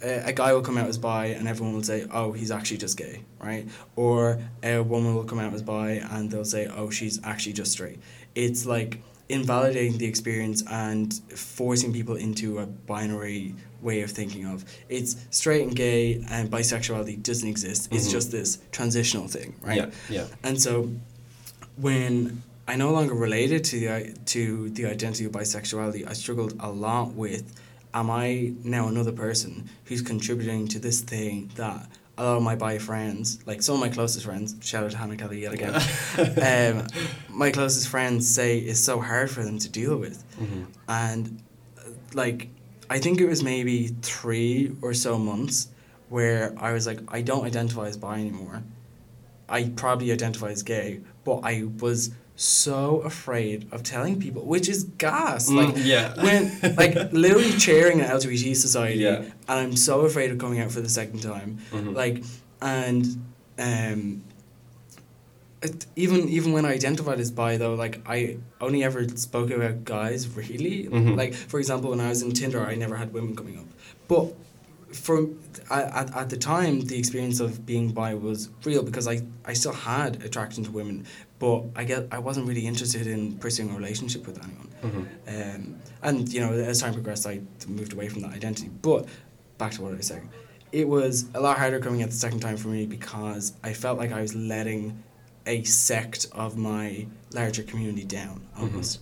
a 0.02 0.32
guy 0.34 0.54
will 0.54 0.62
come 0.62 0.78
out 0.78 0.88
as 0.88 0.97
bi 0.97 1.28
and 1.28 1.47
everyone 1.47 1.73
will 1.75 1.84
say, 1.84 2.06
oh, 2.12 2.32
he's 2.32 2.52
actually 2.52 2.78
just 2.78 2.97
gay, 2.97 3.21
right? 3.39 3.67
Or 3.95 4.39
a 4.63 4.80
woman 4.82 5.15
will 5.15 5.25
come 5.25 5.39
out 5.39 5.54
as 5.54 5.62
bi 5.62 5.91
and 6.12 6.32
they'll 6.32 6.45
say, 6.45 6.67
oh, 6.67 6.89
she's 6.89 7.19
actually 7.23 7.54
just 7.54 7.71
straight. 7.73 7.99
It's 8.36 8.65
like 8.65 9.02
invalidating 9.28 9.97
the 9.97 10.06
experience 10.06 10.63
and 10.69 11.13
forcing 11.36 11.93
people 11.93 12.15
into 12.15 12.60
a 12.60 12.65
binary 12.65 13.54
way 13.82 14.02
of 14.02 14.10
thinking 14.12 14.45
of 14.45 14.65
it's 14.89 15.15
straight 15.30 15.62
and 15.67 15.75
gay 15.75 16.15
and 16.32 16.49
bisexuality 16.52 17.21
doesn't 17.23 17.47
exist 17.47 17.88
it's 17.93 18.08
Mhm. 18.08 18.12
just 18.12 18.32
this 18.32 18.58
transitional 18.71 19.28
thing 19.28 19.56
right 19.62 19.78
Yeah, 19.78 19.89
yeah. 20.10 20.25
and 20.43 20.60
so 20.60 20.89
when 21.78 22.41
I 22.67 22.75
no 22.75 22.91
longer 22.91 23.13
related 23.13 23.63
to 23.65 23.80
the 23.80 24.13
to 24.25 24.69
the 24.71 24.86
identity 24.86 25.25
of 25.25 25.32
bisexuality, 25.32 26.08
I 26.08 26.13
struggled 26.13 26.54
a 26.60 26.69
lot 26.71 27.13
with 27.13 27.43
am 27.93 28.10
I 28.12 28.54
now 28.63 28.88
another 28.88 29.12
person 29.12 29.69
who's 29.86 30.02
contributing 30.02 30.67
to 30.69 30.80
this 30.80 31.02
thing 31.02 31.52
that 31.56 31.88
a 32.17 32.23
lot 32.23 32.38
of 32.38 32.43
my 32.43 32.56
bi 32.56 32.78
friends, 32.78 33.39
like 33.45 33.62
some 33.62 33.75
of 33.75 33.82
my 33.82 33.89
closest 33.89 34.25
friends, 34.25 34.56
shout 34.62 34.84
out 34.84 34.91
to 34.91 34.97
Hannah 34.97 35.15
Kelly 35.15 35.41
yet 35.41 35.54
again, 35.54 35.75
um, 36.78 36.88
my 37.30 37.49
closest 37.52 37.88
friends 37.88 38.30
say 38.30 38.58
is 38.60 38.84
so 38.84 38.99
hard 38.99 39.32
for 39.32 39.43
them 39.43 39.58
to 39.60 39.69
deal 39.69 39.97
with. 39.97 40.23
Mhm. 40.38 40.65
And 40.89 41.41
uh, 41.78 41.89
like, 42.13 42.49
I 42.89 42.99
think 42.99 43.21
it 43.21 43.28
was 43.28 43.41
maybe 43.41 43.88
three 44.02 44.75
or 44.82 44.93
so 44.93 45.17
months 45.17 45.69
where 46.10 46.54
I 46.58 46.73
was 46.73 46.86
like, 46.88 46.99
I 47.08 47.21
don't 47.21 47.45
identify 47.45 47.88
as 47.88 47.95
bi 47.97 48.19
anymore. 48.19 48.63
I 49.47 49.71
probably 49.75 50.12
identify 50.12 50.49
as 50.49 50.62
gay, 50.62 50.99
but 51.23 51.39
I 51.43 51.63
was 51.80 52.12
so 52.39 53.02
afraid 53.02 53.67
of 53.73 53.84
telling 53.84 54.17
people, 54.17 54.45
which 54.45 54.69
is 54.69 54.86
gas. 54.97 55.49
Mm, 55.49 55.56
like 55.75 55.75
yeah. 55.86 56.15
when 56.23 56.75
like 56.78 56.95
literally 57.12 57.52
chairing 57.58 57.99
an 57.99 58.08
LGBT 58.10 58.56
society, 58.56 58.99
Yeah. 58.99 59.17
and 59.49 59.60
I'm 59.60 59.75
so 59.75 60.02
afraid 60.02 60.32
of 60.32 60.38
coming 60.38 60.62
out 60.62 60.71
for 60.71 60.80
the 60.80 60.88
second 60.88 61.19
time. 61.21 61.58
Mhm. 61.71 61.93
Like, 61.93 62.23
and 62.62 63.06
um, 63.58 64.23
it, 65.62 65.86
even 65.97 66.30
even 66.30 66.54
when 66.54 66.65
I 66.65 66.71
identified 66.73 67.19
as 67.19 67.30
bi 67.30 67.58
though, 67.58 67.73
like 67.75 67.99
I 68.08 68.38
only 68.62 68.86
ever 68.86 69.06
spoke 69.10 69.52
about 69.52 69.84
guys 69.84 70.25
really. 70.30 70.86
Mhm. 70.86 71.17
Like 71.17 71.34
for 71.34 71.60
example, 71.60 71.89
when 71.89 71.99
I 71.99 72.08
was 72.08 72.21
in 72.21 72.32
Tinder, 72.32 72.62
I 72.65 72.75
never 72.75 72.95
had 72.95 73.12
women 73.12 73.36
coming 73.36 73.58
up, 73.60 73.65
but 74.08 74.34
from 74.95 75.38
at, 75.69 76.15
at 76.15 76.30
the 76.30 76.38
time 76.38 76.82
the 76.82 76.97
experience 76.97 77.39
of 77.41 77.65
being 77.65 77.91
bi 77.91 78.13
was 78.15 78.49
real 78.63 78.82
because 78.82 79.08
I, 79.08 79.21
I 79.45 79.54
still 79.54 79.73
had 79.73 80.23
attraction 80.23 80.63
to 80.63 80.71
women 80.71 81.06
but 81.39 81.63
I 81.75 81.84
get 81.86 82.08
I 82.12 82.19
wasn't 82.19 82.47
really 82.47 82.65
interested 82.67 83.08
in 83.08 83.38
pursuing 83.38 83.71
a 83.71 83.75
relationship 83.75 84.28
with 84.28 84.38
anyone. 84.43 84.67
Mhm. 84.84 85.06
um, 85.56 85.75
and 86.04 86.32
you 86.34 86.39
know 86.39 86.52
as 86.54 86.80
time 86.82 86.93
progressed 86.93 87.25
I 87.28 87.41
moved 87.67 87.93
away 87.93 88.08
from 88.10 88.21
that 88.21 88.32
identity. 88.34 88.69
But 88.82 89.08
back 89.58 89.71
to 89.73 89.82
what 89.82 89.93
I 89.93 89.97
was 89.97 90.08
saying. 90.08 90.30
It 90.71 90.88
was 90.88 91.25
a 91.34 91.41
lot 91.41 91.58
harder 91.58 91.80
coming 91.80 92.04
out 92.04 92.10
the 92.12 92.15
second 92.15 92.41
time 92.41 92.56
for 92.56 92.67
me 92.67 92.86
because 92.86 93.54
I 93.63 93.73
felt 93.73 93.97
like 93.97 94.12
I 94.12 94.21
was 94.21 94.36
letting 94.36 95.04
a 95.47 95.63
sect 95.63 96.28
of 96.32 96.58
my 96.58 97.08
larger 97.34 97.63
community 97.63 98.06
down 98.06 98.41
almost. 98.58 98.99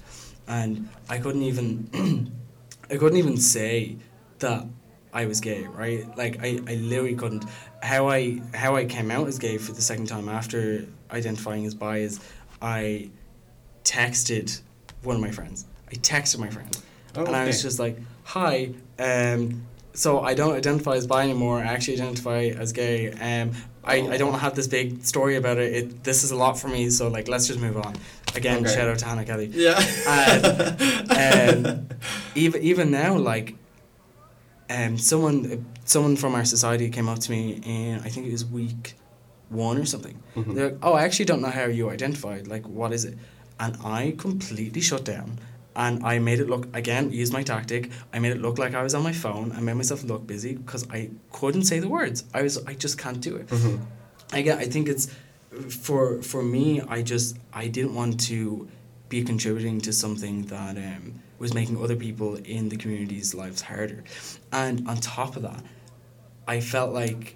And 0.47 0.87
I 1.09 1.17
couldn't 1.17 1.43
even 1.43 1.67
I 2.89 2.95
couldn't 2.95 3.17
even 3.17 3.35
say 3.37 3.97
that 4.39 4.65
I 5.13 5.25
was 5.25 5.39
gay, 5.41 5.65
right? 5.67 6.05
Like 6.17 6.39
I, 6.41 6.59
I 6.67 6.75
literally 6.75 7.15
couldn't. 7.15 7.45
How 7.81 8.07
I 8.09 8.41
how 8.53 8.75
I 8.75 8.85
came 8.85 9.09
out 9.11 9.27
as 9.27 9.39
gay 9.39 9.57
for 9.57 9.71
the 9.71 9.81
second 9.81 10.07
time 10.07 10.29
after 10.29 10.85
identifying 11.11 11.65
as 11.65 11.73
bi 11.75 11.97
is 11.99 12.19
I 12.61 13.09
texted 13.83 14.61
one 15.03 15.15
of 15.15 15.21
my 15.21 15.31
friends. 15.31 15.65
I 15.89 15.95
texted 15.95 16.39
my 16.39 16.49
friend. 16.49 16.77
Oh, 17.15 17.25
and 17.25 17.35
I 17.35 17.45
was 17.45 17.61
just 17.61 17.79
like, 17.79 17.97
Hi, 18.25 18.71
um 18.99 19.63
so 19.93 20.19
I 20.21 20.35
don't 20.35 20.53
identify 20.55 20.95
as 20.95 21.07
bi 21.07 21.23
anymore, 21.23 21.57
I 21.59 21.63
actually 21.65 21.95
identify 21.95 22.45
as 22.57 22.71
gay. 22.73 23.11
Um 23.11 23.51
I, 23.83 24.01
I 24.01 24.17
don't 24.17 24.37
have 24.37 24.53
this 24.53 24.67
big 24.67 25.05
story 25.05 25.37
about 25.37 25.57
it. 25.57 25.73
it. 25.73 26.03
This 26.03 26.25
is 26.25 26.31
a 26.31 26.35
lot 26.35 26.59
for 26.59 26.67
me, 26.67 26.89
so 26.89 27.07
like 27.07 27.29
let's 27.29 27.47
just 27.47 27.59
move 27.61 27.77
on. 27.77 27.95
Again, 28.35 28.65
Okay. 28.65 28.75
shout 28.75 28.89
out 28.89 28.99
to 28.99 29.05
Hannah 29.05 29.23
Kelly 29.23 29.45
Yeah. 29.53 29.77
um, 31.15 31.87
even 32.35 32.61
even 32.61 32.91
now, 32.91 33.15
like, 33.17 33.55
um, 34.69 34.97
someone 34.97 35.65
someone 35.85 36.15
from 36.17 36.35
our 36.35 36.45
society 36.45 36.89
came 36.89 37.07
up 37.09 37.19
to 37.19 37.31
me 37.31 37.61
in 37.65 37.99
I 38.03 38.09
think 38.09 38.27
it 38.27 38.31
was 38.31 38.45
week 38.45 38.95
one 39.49 39.77
or 39.77 39.85
something. 39.85 40.17
Mhm. 40.35 40.55
They're 40.55 40.69
like, 40.71 40.79
"Oh, 40.83 40.93
I 40.93 41.03
actually 41.03 41.25
don't 41.25 41.41
know 41.41 41.49
how 41.49 41.65
you 41.65 41.89
identified. 41.89 42.47
Like, 42.47 42.67
what 42.67 42.91
is 42.91 43.05
it?" 43.05 43.17
And 43.59 43.77
I 43.83 44.13
completely 44.17 44.81
shut 44.81 45.03
down, 45.05 45.39
and 45.75 46.03
I 46.03 46.19
made 46.19 46.39
it 46.39 46.49
look 46.49 46.67
again. 46.75 47.11
Used 47.11 47.31
my 47.33 47.43
tactic. 47.43 47.89
I 48.13 48.19
made 48.19 48.33
it 48.33 48.41
look 48.41 48.57
like 48.59 48.73
I 48.75 48.83
was 48.83 48.93
on 48.93 49.03
my 49.03 49.13
phone. 49.13 49.53
I 49.57 49.61
made 49.61 49.75
myself 49.75 50.03
look 50.03 50.27
busy 50.27 50.53
because 50.55 50.85
I 50.91 51.09
couldn't 51.31 51.63
say 51.63 51.79
the 51.79 51.87
words. 51.87 52.23
I 52.33 52.41
was 52.41 52.57
I 52.67 52.73
just 52.73 52.97
can't 52.97 53.21
do 53.21 53.35
it. 53.37 53.47
Mhm. 53.47 53.79
Again, 54.33 54.57
I 54.59 54.65
think 54.65 54.89
it's 54.89 55.07
for 55.69 56.21
for 56.21 56.43
me. 56.43 56.81
I 56.81 57.01
just 57.01 57.37
I 57.53 57.67
didn't 57.67 57.95
want 57.95 58.19
to 58.27 58.67
be 59.09 59.23
contributing 59.23 59.79
to 59.81 59.93
something 59.93 60.45
that 60.47 60.75
um, 60.77 61.13
was 61.39 61.53
making 61.53 61.81
other 61.83 61.95
people 61.95 62.35
in 62.35 62.69
the 62.69 62.77
community's 62.77 63.33
lives 63.35 63.61
harder, 63.61 64.03
and 64.51 64.87
on 64.87 64.97
top 64.97 65.35
of 65.35 65.43
that, 65.43 65.63
I 66.47 66.59
felt 66.61 66.93
like. 66.93 67.35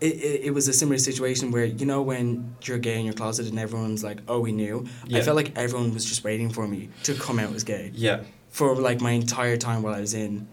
It, 0.00 0.14
it, 0.14 0.40
it 0.46 0.50
was 0.54 0.66
a 0.66 0.72
similar 0.72 0.96
situation 0.96 1.50
where 1.50 1.66
you 1.66 1.84
know 1.84 2.00
when 2.00 2.56
you're 2.62 2.78
gay 2.78 2.98
in 2.98 3.04
your 3.04 3.12
closet 3.12 3.48
and 3.50 3.58
everyone's 3.58 4.02
like 4.02 4.20
oh 4.28 4.40
we 4.40 4.50
knew 4.50 4.86
yeah. 5.06 5.18
I 5.18 5.20
felt 5.20 5.36
like 5.36 5.52
everyone 5.58 5.92
was 5.92 6.06
just 6.06 6.24
waiting 6.24 6.48
for 6.48 6.66
me 6.66 6.88
to 7.02 7.12
come 7.12 7.38
out 7.38 7.52
as 7.54 7.64
gay 7.64 7.90
Yeah. 7.94 8.22
for 8.48 8.74
like 8.76 9.02
my 9.02 9.10
entire 9.10 9.58
time 9.58 9.82
while 9.82 9.92
I 9.92 10.00
was 10.00 10.14
in 10.14 10.48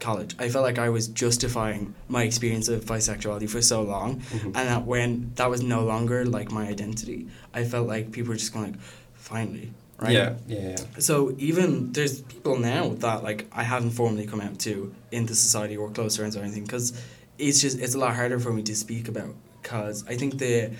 college. 0.00 0.34
I 0.38 0.48
felt 0.48 0.64
like 0.64 0.78
I 0.78 0.88
was 0.88 1.08
justifying 1.08 1.94
my 2.08 2.22
experience 2.22 2.68
of 2.68 2.86
bisexuality 2.86 3.50
for 3.50 3.60
so 3.60 3.82
long, 3.82 4.20
Mhm. 4.20 4.44
and 4.44 4.54
that 4.54 4.86
when 4.86 5.30
that 5.34 5.50
was 5.50 5.60
no 5.62 5.84
longer 5.84 6.24
like 6.24 6.50
my 6.50 6.66
identity, 6.66 7.26
I 7.52 7.64
felt 7.64 7.86
like 7.86 8.12
people 8.12 8.30
were 8.30 8.36
just 8.38 8.54
going 8.54 8.72
like, 8.72 8.80
finally, 9.12 9.74
right? 9.98 10.12
Yeah. 10.12 10.34
Yeah. 10.46 10.70
Yeah. 10.70 10.76
So 10.98 11.34
even 11.38 11.92
there's 11.92 12.22
people 12.22 12.58
now 12.58 12.90
that 13.04 13.22
like 13.22 13.46
I 13.52 13.62
haven't 13.62 13.90
formally 13.90 14.26
come 14.26 14.40
out 14.40 14.58
to 14.60 14.94
in 15.10 15.26
the 15.26 15.34
society 15.34 15.76
or 15.76 15.90
close 15.90 16.16
friends 16.16 16.36
or 16.36 16.40
anything 16.40 16.64
because 16.64 17.00
it's 17.38 17.60
just 17.60 17.78
it's 17.78 17.94
a 17.94 17.98
lot 17.98 18.14
harder 18.14 18.38
for 18.38 18.52
me 18.52 18.62
to 18.62 18.74
speak 18.74 19.08
about 19.08 19.34
because 19.62 20.04
I 20.06 20.16
think 20.16 20.38
the 20.38 20.72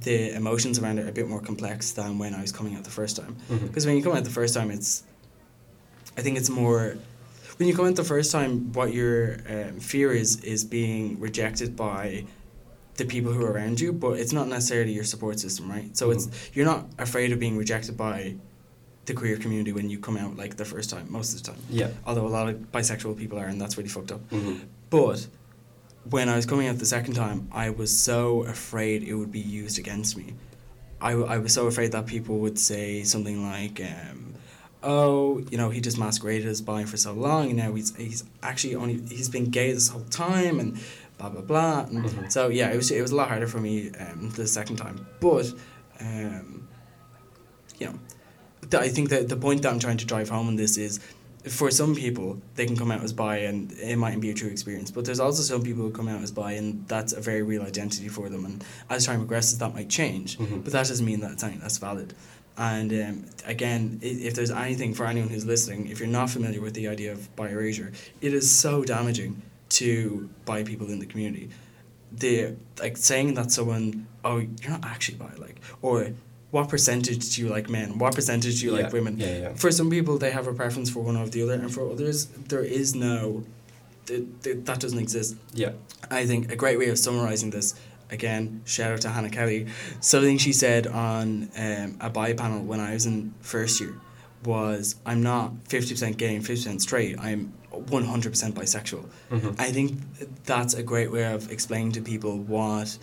the 0.00 0.34
emotions 0.34 0.78
around 0.80 0.98
it 0.98 1.06
are 1.06 1.10
a 1.10 1.12
bit 1.12 1.28
more 1.28 1.40
complex 1.40 1.92
than 1.92 2.18
when 2.18 2.34
I 2.34 2.40
was 2.40 2.50
coming 2.50 2.74
out 2.74 2.82
the 2.82 2.90
first 2.90 3.16
time. 3.16 3.36
Because 3.48 3.86
when 3.86 3.96
you 3.96 4.02
come 4.02 4.16
out 4.16 4.24
the 4.24 4.30
first 4.30 4.52
time, 4.54 4.70
it's 4.70 5.04
I 6.18 6.22
think 6.22 6.36
it's 6.36 6.50
more 6.50 6.96
when 7.58 7.68
you 7.68 7.76
come 7.76 7.86
out 7.86 7.94
the 7.96 8.04
first 8.04 8.32
time, 8.32 8.72
what 8.72 8.92
your 8.92 9.36
um, 9.48 9.78
fear 9.78 10.12
is 10.12 10.42
is 10.42 10.64
being 10.64 11.20
rejected 11.20 11.76
by 11.76 12.24
the 12.96 13.04
people 13.04 13.32
who 13.32 13.44
are 13.44 13.52
around 13.52 13.80
you, 13.80 13.92
but 13.92 14.18
it's 14.18 14.32
not 14.32 14.48
necessarily 14.48 14.92
your 14.92 15.04
support 15.04 15.40
system, 15.40 15.70
right? 15.70 15.96
So 15.96 16.10
it's 16.10 16.28
you're 16.54 16.66
not 16.66 16.86
afraid 16.98 17.32
of 17.32 17.38
being 17.38 17.56
rejected 17.56 17.96
by 17.96 18.34
the 19.06 19.14
queer 19.14 19.36
community 19.36 19.72
when 19.72 19.90
you 19.90 19.98
come 19.98 20.16
out 20.16 20.36
like 20.36 20.56
the 20.56 20.64
first 20.64 20.88
time, 20.90 21.06
most 21.10 21.34
of 21.34 21.42
the 21.42 21.50
time. 21.52 21.60
Yeah. 21.70 21.88
Although 22.06 22.26
a 22.26 22.34
lot 22.38 22.48
of 22.48 22.56
bisexual 22.72 23.16
people 23.18 23.38
are, 23.38 23.46
and 23.46 23.60
that's 23.60 23.76
really 23.76 23.88
fucked 23.90 24.12
up. 24.12 24.20
Mhm. 24.30 24.60
But 24.90 25.26
when 26.10 26.28
I 26.28 26.36
was 26.36 26.46
coming 26.46 26.68
out 26.68 26.78
the 26.78 26.86
second 26.86 27.14
time, 27.14 27.48
I 27.52 27.70
was 27.70 27.90
so 27.96 28.42
afraid 28.44 29.02
it 29.02 29.14
would 29.14 29.32
be 29.32 29.40
used 29.40 29.78
against 29.78 30.16
me. 30.16 30.34
i, 31.00 31.12
I 31.12 31.38
was 31.38 31.52
so 31.52 31.66
afraid 31.66 31.90
that 31.92 32.06
people 32.06 32.38
would 32.38 32.58
say 32.60 33.02
something 33.02 33.42
like, 33.42 33.80
um, 33.80 34.34
"Oh, 34.84 35.40
you 35.50 35.58
know, 35.58 35.68
he 35.70 35.80
just 35.80 35.98
masqueraded 35.98 36.46
as 36.46 36.60
bi 36.62 36.84
for 36.84 36.96
so 36.96 37.12
long, 37.12 37.48
and 37.50 37.56
now 37.56 37.74
he's 37.74 37.90
he's 37.96 38.22
actually 38.42 38.76
only 38.76 38.94
he's 39.16 39.28
been 39.28 39.46
gay 39.50 39.72
this 39.72 39.88
whole 39.88 40.04
time, 40.10 40.60
and 40.60 40.78
blah 41.18 41.28
blah 41.28 41.40
blah." 41.50 41.80
And 41.90 42.04
Mhm. 42.04 42.30
So 42.30 42.40
yeah, 42.50 42.70
it 42.70 42.76
was 42.76 42.90
it 42.92 43.02
was 43.02 43.10
a 43.10 43.16
lot 43.16 43.28
harder 43.28 43.48
for 43.48 43.58
me 43.60 43.90
um, 44.02 44.30
the 44.36 44.46
second 44.46 44.76
time, 44.76 44.96
but 45.20 45.46
um, 46.00 46.68
you 47.80 47.86
know, 47.88 47.94
I 48.72 48.88
think 48.88 49.08
that 49.10 49.28
the 49.28 49.36
point 49.36 49.62
that 49.62 49.72
I'm 49.72 49.78
trying 49.78 49.98
to 49.98 50.06
drive 50.06 50.28
home 50.28 50.48
on 50.48 50.56
this 50.56 50.76
is 50.76 51.00
for 51.48 51.70
some 51.72 51.94
people 51.96 52.40
they 52.54 52.64
can 52.66 52.76
come 52.76 52.92
out 52.92 53.02
as 53.02 53.12
bi 53.12 53.38
and 53.38 53.72
it 53.72 53.96
mightn't 53.96 54.22
be 54.22 54.30
a 54.30 54.34
true 54.34 54.48
experience 54.48 54.92
but 54.92 55.04
there's 55.04 55.18
also 55.18 55.42
some 55.42 55.60
people 55.64 55.82
who 55.82 55.90
come 55.90 56.06
out 56.06 56.22
as 56.22 56.30
bi 56.30 56.52
and 56.52 56.86
that's 56.86 57.12
a 57.12 57.20
very 57.20 57.42
real 57.42 57.62
identity 57.62 58.06
for 58.08 58.28
them 58.28 58.44
and 58.44 58.64
as 58.90 59.06
time 59.06 59.18
progresses 59.18 59.58
that 59.58 59.74
might 59.74 59.88
change 59.88 60.38
Mhm. 60.38 60.62
but 60.62 60.72
that 60.72 60.86
doesn't 60.86 61.04
mean 61.04 61.18
that 61.18 61.32
it's 61.32 61.42
anything 61.42 61.60
that's 61.60 61.78
valid 61.78 62.14
and 62.56 62.92
um, 62.92 63.24
again 63.44 63.98
if 64.02 64.34
there's 64.36 64.52
anything 64.52 64.94
for 64.94 65.04
anyone 65.04 65.28
who's 65.30 65.44
listening 65.44 65.88
if 65.88 65.98
you're 65.98 66.06
not 66.20 66.30
familiar 66.30 66.60
with 66.60 66.74
the 66.74 66.86
idea 66.86 67.10
of 67.10 67.34
bi 67.34 67.48
erasure 67.48 67.90
it 68.20 68.32
is 68.32 68.48
so 68.48 68.84
damaging 68.84 69.42
to 69.70 70.30
bi 70.44 70.62
people 70.62 70.88
in 70.90 71.00
the 71.00 71.06
community 71.06 71.48
the 72.12 72.54
like 72.78 72.96
saying 72.96 73.34
that 73.34 73.50
someone 73.50 74.06
oh 74.24 74.36
you're 74.38 74.70
not 74.70 74.84
actually 74.84 75.18
bi 75.18 75.32
like 75.38 75.60
or 75.82 76.06
what 76.52 76.68
percentage 76.68 77.34
do 77.34 77.42
you 77.42 77.48
like 77.56 77.66
men 77.78 77.98
what 77.98 78.14
percentage 78.14 78.60
do 78.60 78.66
you 78.66 78.72
Yeah, 78.76 78.82
like 78.84 78.92
women 78.92 79.14
yeah, 79.18 79.36
yeah. 79.42 79.54
for 79.62 79.70
some 79.78 79.88
people 79.90 80.14
they 80.24 80.30
have 80.38 80.46
a 80.46 80.54
preference 80.62 80.88
for 80.94 81.00
one 81.10 81.16
over 81.20 81.30
the 81.36 81.42
other 81.44 81.54
and 81.54 81.70
for 81.76 81.82
others 81.94 82.26
there 82.52 82.62
is 82.80 82.94
no 82.94 83.42
th- 84.06 84.26
th- 84.44 84.58
that 84.68 84.78
doesn't 84.84 84.98
exist 85.06 85.34
Yeah. 85.54 85.72
I 86.10 86.26
think 86.30 86.52
a 86.52 86.56
great 86.56 86.78
way 86.78 86.88
of 86.90 86.98
summarizing 86.98 87.50
this, 87.50 87.74
again, 88.10 88.60
shout 88.66 88.90
out 88.92 89.00
to 89.02 89.08
Hannah 89.08 89.30
Kelly, 89.30 89.60
something 90.00 90.36
she 90.36 90.52
said 90.52 90.86
on 90.86 91.48
um, 91.56 91.96
a 92.00 92.10
bi 92.10 92.32
panel 92.34 92.60
when 92.70 92.80
I 92.80 92.92
was 92.94 93.06
in 93.06 93.32
first 93.40 93.80
year 93.80 93.94
was 94.44 94.96
I'm 95.06 95.22
not 95.22 95.46
50% 95.68 96.16
gay 96.18 96.34
and 96.36 96.44
50% 96.44 96.80
straight, 96.80 97.14
I'm 97.18 97.52
100% 97.72 98.52
bisexual. 98.52 99.04
Mhm. 99.30 99.54
I 99.58 99.70
think 99.72 100.00
that's 100.44 100.74
a 100.74 100.82
great 100.82 101.10
way 101.10 101.24
of 101.32 101.50
explaining 101.50 101.92
to 101.92 102.02
people 102.02 102.36
what 102.38 102.98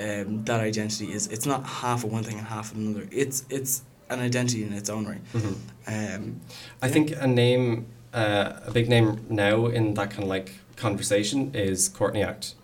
um, 0.00 0.44
that 0.44 0.60
identity 0.60 1.12
is. 1.12 1.26
It's 1.28 1.46
not 1.46 1.64
half 1.64 2.04
of 2.04 2.12
one 2.12 2.22
thing 2.22 2.38
and 2.38 2.46
half 2.46 2.72
of 2.72 2.78
another. 2.78 3.06
It's 3.10 3.44
it's 3.50 3.82
an 4.10 4.20
identity 4.20 4.62
in 4.64 4.72
its 4.72 4.90
own 4.90 5.06
right. 5.06 5.20
Mhm. 5.32 5.56
Um, 5.86 6.40
I 6.82 6.88
think 6.88 7.12
a 7.18 7.26
name, 7.26 7.86
uh, 8.12 8.52
a 8.66 8.70
big 8.70 8.88
name 8.88 9.24
now 9.28 9.66
in 9.66 9.94
that 9.94 10.10
kind 10.10 10.22
of 10.24 10.28
like 10.28 10.52
conversation 10.76 11.54
is 11.54 11.88
Courtney 11.88 12.22
Act, 12.22 12.54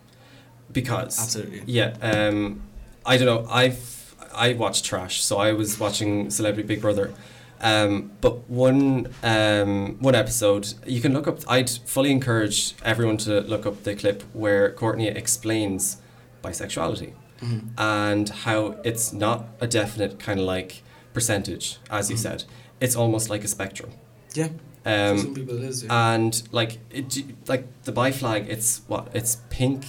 because 0.73 1.19
Absolutely. 1.19 1.63
yeah, 1.67 1.97
um, 2.03 2.63
I 3.07 3.17
don't 3.17 3.27
know. 3.27 3.51
I've 3.51 4.15
I 4.35 4.53
watched 4.53 4.85
trash, 4.85 5.23
so 5.23 5.39
I 5.39 5.53
was 5.53 5.81
watching 5.81 6.31
Celebrity 6.31 6.67
Big 6.67 6.81
Brother, 6.81 7.13
um, 7.61 8.11
but 8.21 8.49
one 8.49 9.09
um, 9.23 9.97
one 10.01 10.15
episode 10.15 10.75
you 10.87 11.01
can 11.01 11.13
look 11.15 11.27
up. 11.27 11.39
I'd 11.49 11.71
fully 11.71 12.11
encourage 12.11 12.75
everyone 12.85 13.17
to 13.19 13.41
look 13.41 13.65
up 13.67 13.85
the 13.85 13.95
clip 13.95 14.23
where 14.35 14.71
Courtney 14.73 15.09
explains 15.09 15.97
bisexuality 16.43 17.13
mhm. 17.41 17.69
and 17.79 18.29
how 18.29 18.77
it's 18.85 19.13
not 19.13 19.47
a 19.61 19.67
definite 19.67 20.19
kind 20.19 20.41
of 20.41 20.47
like 20.47 20.83
percentage, 21.13 21.79
as 21.91 22.11
you 22.11 22.17
Mhm. 22.17 22.21
said. 22.21 22.45
It's 22.81 22.97
almost 22.97 23.31
like 23.31 23.45
a 23.45 23.49
spectrum. 23.49 23.91
Yeah. 24.35 24.49
for 24.85 25.19
some 25.19 25.27
Um, 25.29 25.35
people 25.35 25.57
it 25.59 25.65
is. 25.65 25.83
Yeah. 25.85 26.15
and 26.15 26.43
like 26.53 26.79
it, 26.91 27.25
like 27.49 27.65
the 27.85 27.93
bi 27.93 28.11
flag, 28.13 28.47
it's 28.49 28.81
what 28.87 29.09
it's 29.13 29.39
pink, 29.51 29.85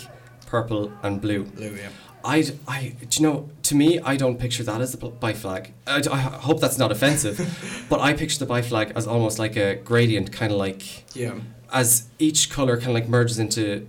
purple, 0.46 0.92
and 1.04 1.22
blue. 1.22 1.44
Blue, 1.44 1.76
yeah. 1.76 1.90
I, 2.26 2.38
I, 2.68 2.96
do 3.10 3.22
you 3.24 3.24
know, 3.30 3.50
to 3.64 3.76
me, 3.76 4.00
I 4.00 4.18
don't 4.18 4.38
picture 4.38 4.64
that 4.64 4.82
as 4.82 4.92
the 4.92 4.98
b- 4.98 5.14
bi 5.22 5.32
flag. 5.34 5.72
I, 5.88 6.02
I 6.12 6.18
hope 6.48 6.60
that's 6.60 6.78
not 6.78 6.92
offensive, 6.92 7.38
but 7.90 8.00
I 8.02 8.12
picture 8.14 8.40
the 8.40 8.46
bi 8.46 8.62
flag 8.62 8.92
as 8.96 9.08
almost 9.08 9.40
like 9.40 9.56
a 9.56 9.76
gradient, 9.76 10.32
kind 10.34 10.52
of 10.52 10.58
like 10.58 10.84
Yeah. 11.16 11.36
as 11.72 12.08
each 12.18 12.50
color 12.50 12.76
kind 12.76 12.90
of 12.90 12.96
like 12.96 13.08
merges 13.08 13.40
into 13.40 13.88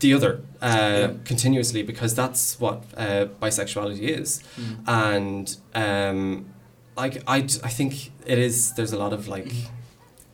the 0.00 0.12
other 0.14 0.40
uh, 0.62 0.66
Yeah. 0.66 1.10
continuously 1.24 1.82
because 1.82 2.14
that's 2.14 2.58
what 2.60 2.82
uh, 2.96 3.26
bisexuality 3.42 4.00
is 4.20 4.40
Mm. 4.58 4.76
and 4.86 5.56
um, 5.74 6.46
like 6.96 7.22
I, 7.26 7.38
I 7.38 7.70
think 7.78 8.10
it 8.26 8.38
is 8.38 8.72
there's 8.76 8.92
a 8.92 8.98
lot 8.98 9.12
of 9.12 9.28
like 9.28 9.52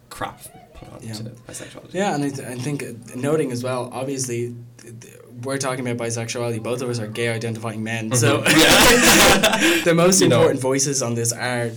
crap 0.08 0.40
put 0.74 0.88
on 0.92 0.98
Yeah. 1.02 1.12
to 1.14 1.22
bisexuality 1.48 1.94
Yeah, 1.94 2.14
and 2.14 2.24
I, 2.24 2.30
th- 2.30 2.48
I 2.48 2.54
think 2.56 2.82
uh, 2.82 2.86
noting 3.14 3.52
as 3.52 3.62
well, 3.62 3.90
obviously, 3.92 4.54
th- 4.78 4.94
th- 5.00 5.14
we're 5.44 5.58
talking 5.58 5.86
about 5.88 6.06
bisexuality. 6.06 6.62
Both 6.62 6.82
of 6.82 6.88
us 6.90 6.98
are 6.98 7.06
gay 7.06 7.28
identifying 7.28 7.82
men. 7.82 8.12
So 8.12 8.38
Mhm. 8.42 8.46
Yeah. 8.60 9.82
the 9.90 9.94
most 9.94 10.20
You 10.20 10.28
know. 10.28 10.36
important 10.40 10.60
voices 10.60 11.02
on 11.02 11.14
this 11.14 11.32
are 11.32 11.70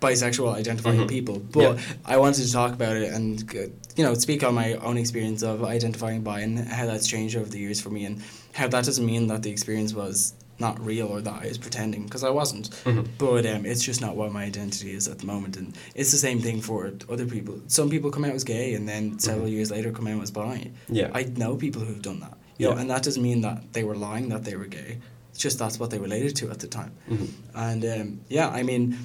bisexual 0.00 0.54
identifying 0.54 1.00
Mhm. 1.00 1.08
people. 1.08 1.38
But 1.38 1.60
Yeah. 1.62 1.78
I 2.04 2.16
wanted 2.16 2.44
to 2.46 2.52
talk 2.52 2.72
about 2.72 2.96
it 2.96 3.12
and, 3.12 3.42
uh, 3.54 3.68
you 3.96 4.04
know, 4.04 4.14
speak 4.14 4.42
on 4.42 4.54
my 4.54 4.74
own 4.74 4.96
experience 4.96 5.42
of 5.42 5.62
identifying 5.64 6.22
bi 6.22 6.40
and 6.40 6.58
how 6.58 6.86
that's 6.86 7.06
changed 7.06 7.36
over 7.36 7.48
the 7.50 7.58
years 7.58 7.80
for 7.80 7.90
me 7.90 8.04
and 8.06 8.22
how 8.52 8.66
that 8.68 8.84
doesn't 8.84 9.04
mean 9.06 9.26
that 9.28 9.42
the 9.42 9.50
experience 9.50 9.92
was 9.94 10.34
not 10.58 10.78
real 10.84 11.08
or 11.08 11.20
that 11.20 11.42
I 11.42 11.48
was 11.48 11.58
pretending 11.58 12.04
because 12.04 12.22
I 12.22 12.30
wasn't. 12.30 12.70
Mhm. 12.84 13.06
But 13.18 13.44
um, 13.46 13.66
it's 13.66 13.82
just 13.82 14.00
not 14.00 14.16
what 14.16 14.32
my 14.32 14.44
identity 14.44 14.92
is 14.92 15.08
at 15.08 15.18
the 15.18 15.26
moment, 15.26 15.56
and 15.56 15.74
it's 15.94 16.10
the 16.12 16.18
same 16.18 16.40
thing 16.40 16.60
for 16.60 16.92
other 17.10 17.26
people. 17.26 17.60
Some 17.66 17.90
people 17.90 18.10
come 18.10 18.24
out 18.24 18.34
as 18.34 18.44
gay, 18.44 18.74
and 18.74 18.88
then 18.88 19.18
several 19.18 19.48
Mhm. 19.48 19.52
years 19.52 19.70
later 19.70 19.90
come 19.92 20.06
out 20.06 20.22
as 20.22 20.30
bi. 20.30 20.70
yeah 20.88 21.10
I 21.12 21.24
know 21.24 21.56
people 21.56 21.82
who've 21.82 22.02
done 22.02 22.20
that, 22.20 22.36
you 22.58 22.66
know, 22.68 22.74
Yeah. 22.74 22.80
and 22.80 22.90
that 22.90 23.02
doesn't 23.02 23.22
mean 23.22 23.40
that 23.40 23.72
they 23.72 23.82
were 23.84 23.96
lying 23.96 24.28
that 24.28 24.44
they 24.44 24.54
were 24.56 24.66
gay. 24.66 24.98
It's 25.30 25.40
just 25.40 25.58
that's 25.58 25.80
what 25.80 25.90
they 25.90 25.98
related 25.98 26.36
to 26.36 26.50
at 26.50 26.60
the 26.60 26.68
time. 26.68 26.92
Mhm. 27.10 27.28
And 27.54 27.84
um, 27.84 28.20
yeah, 28.28 28.48
I 28.48 28.62
mean, 28.62 28.96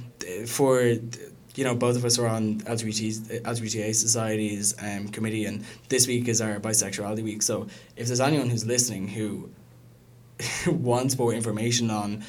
for 0.46 0.80
th- 0.82 1.10
you 1.58 1.64
know, 1.64 1.76
both 1.76 1.96
of 1.96 2.06
us 2.06 2.20
are 2.20 2.28
on 2.28 2.62
LGBT 2.62 3.42
LGBTA 3.42 3.96
Society's 3.96 4.76
um, 4.82 5.08
committee, 5.08 5.46
and 5.46 5.66
this 5.90 6.08
week 6.08 6.28
is 6.28 6.40
our 6.40 6.60
bisexuality 6.60 7.24
week. 7.24 7.42
So 7.42 7.68
if 7.96 8.08
there's 8.08 8.22
anyone 8.22 8.50
who's 8.50 8.66
listening 8.66 9.08
who 9.08 9.50
wants 10.68 11.18
more 11.18 11.34
information 11.34 11.90
on 11.90 12.24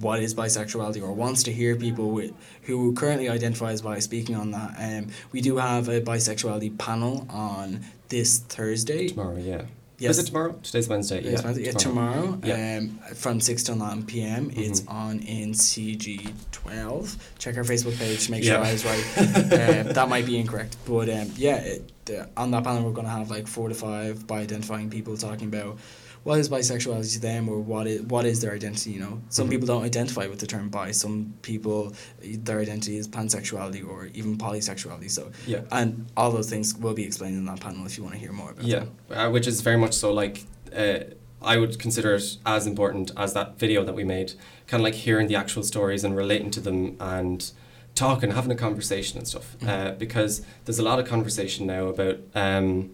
what 0.00 0.20
is 0.20 0.34
bisexuality 0.34 1.02
or 1.02 1.12
wants 1.12 1.44
to 1.44 1.52
hear 1.52 1.76
people 1.76 2.10
with, 2.10 2.32
who 2.62 2.92
currently 2.92 3.28
identify 3.28 3.70
as 3.70 3.80
bi 3.80 4.00
speaking 4.00 4.36
on 4.36 4.50
that, 4.50 4.74
um, 4.78 5.08
we 5.32 5.40
do 5.40 5.56
have 5.56 5.88
a 5.88 6.02
bisexuality 6.02 6.76
panel 6.76 7.26
on 7.30 7.80
this 8.10 8.38
Thursday. 8.38 9.08
tomorrow 9.08 9.36
yeah 9.36 9.62
Yes. 9.98 10.18
is 10.18 10.24
it 10.24 10.26
tomorrow 10.26 10.52
today's 10.62 10.88
Wednesday 10.88 11.22
Yes, 11.22 11.40
yeah, 11.40 11.44
Wednesday. 11.44 11.64
Yeah, 11.66 11.72
tomorrow, 11.72 12.38
Yeah. 12.44 12.78
um, 12.78 12.98
from 13.14 13.40
6 13.40 13.62
to 13.64 13.74
9 13.76 14.02
p.m. 14.04 14.50
It's 14.54 14.80
Mhm. 14.80 14.90
on 14.90 15.20
in 15.20 15.54
CG12. 15.54 17.16
Check 17.38 17.56
our 17.56 17.64
Facebook 17.64 17.96
page 17.98 18.24
to 18.26 18.30
make 18.32 18.42
Yeah. 18.44 18.54
sure 18.56 18.64
I 18.64 18.72
was 18.72 18.84
right. 18.84 19.04
uh, 19.18 19.82
that 19.92 20.08
might 20.08 20.26
be 20.26 20.38
incorrect. 20.38 20.76
But 20.86 21.08
um, 21.10 21.30
yeah, 21.36 21.56
it, 21.56 21.92
uh, 22.10 22.26
on 22.36 22.50
that 22.50 22.64
panel, 22.64 22.82
we're 22.84 22.92
going 22.92 23.06
to 23.06 23.12
have 23.12 23.30
like 23.30 23.46
four 23.46 23.68
to 23.68 23.74
five 23.74 24.26
bi 24.26 24.40
identifying 24.40 24.90
people 24.90 25.16
talking 25.16 25.48
about 25.48 25.78
what 26.24 26.38
is 26.38 26.48
bisexuality 26.48 27.12
to 27.12 27.20
them 27.20 27.48
or 27.48 27.58
what 27.60 27.86
is, 27.86 28.02
what 28.02 28.24
is 28.24 28.40
their 28.40 28.52
identity, 28.54 28.90
you 28.90 29.00
know. 29.00 29.20
Some 29.28 29.46
Mhm. 29.46 29.50
people 29.50 29.66
don't 29.66 29.84
identify 29.84 30.26
with 30.26 30.40
the 30.40 30.46
term 30.46 30.68
bi. 30.70 30.90
Some 30.90 31.34
people, 31.42 31.92
their 32.22 32.58
identity 32.60 32.96
is 32.96 33.06
pansexuality 33.06 33.86
or 33.86 34.06
even 34.14 34.36
polysexuality. 34.38 35.10
So, 35.10 35.30
yeah 35.46 35.60
and 35.70 36.06
all 36.16 36.30
those 36.32 36.48
things 36.48 36.74
will 36.76 36.94
be 36.94 37.04
explained 37.04 37.36
in 37.36 37.44
that 37.44 37.60
panel 37.60 37.84
if 37.86 37.96
you 37.96 38.02
want 38.04 38.14
to 38.14 38.20
hear 38.20 38.32
more 38.32 38.50
about 38.52 38.64
Yeah, 38.64 38.84
uh, 39.10 39.30
which 39.30 39.46
is 39.46 39.60
very 39.60 39.76
much 39.76 39.92
so 39.94 40.12
like 40.12 40.44
uh, 40.74 41.00
I 41.42 41.58
would 41.58 41.78
consider 41.78 42.14
it 42.14 42.38
as 42.46 42.66
important 42.66 43.10
as 43.18 43.34
that 43.34 43.58
video 43.58 43.84
that 43.84 43.94
we 43.94 44.02
made. 44.02 44.32
Kind 44.66 44.80
of 44.80 44.84
like 44.84 44.94
hearing 44.94 45.28
the 45.28 45.36
actual 45.36 45.62
stories 45.62 46.02
and 46.04 46.16
relating 46.16 46.50
to 46.52 46.60
them 46.60 46.96
and 47.00 47.50
talking, 47.94 48.30
having 48.30 48.50
a 48.50 48.56
conversation 48.56 49.18
and 49.18 49.28
stuff. 49.28 49.56
Mhm. 49.60 49.68
Uh, 49.68 49.90
because 50.04 50.40
there's 50.64 50.78
a 50.78 50.82
lot 50.82 50.98
of 50.98 51.04
conversation 51.06 51.66
now 51.66 51.88
about 51.88 52.16
um, 52.34 52.90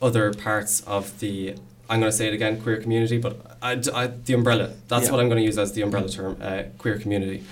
other 0.00 0.32
parts 0.32 0.80
of 0.86 1.18
the. 1.20 1.54
I'm 1.90 1.98
going 2.00 2.10
to 2.10 2.16
say 2.16 2.28
it 2.28 2.34
again, 2.34 2.60
queer 2.62 2.76
community, 2.84 3.18
but 3.18 3.34
I, 3.60 3.72
I, 4.00 4.06
the 4.06 4.34
umbrella. 4.34 4.66
That's 4.88 5.06
Yeah. 5.06 5.10
what 5.12 5.20
I'm 5.20 5.28
going 5.28 5.40
to 5.42 5.44
use 5.50 5.58
as 5.58 5.72
the 5.72 5.82
umbrella 5.82 6.08
term, 6.08 6.36
uh, 6.40 6.62
queer 6.78 6.98
community. 6.98 7.42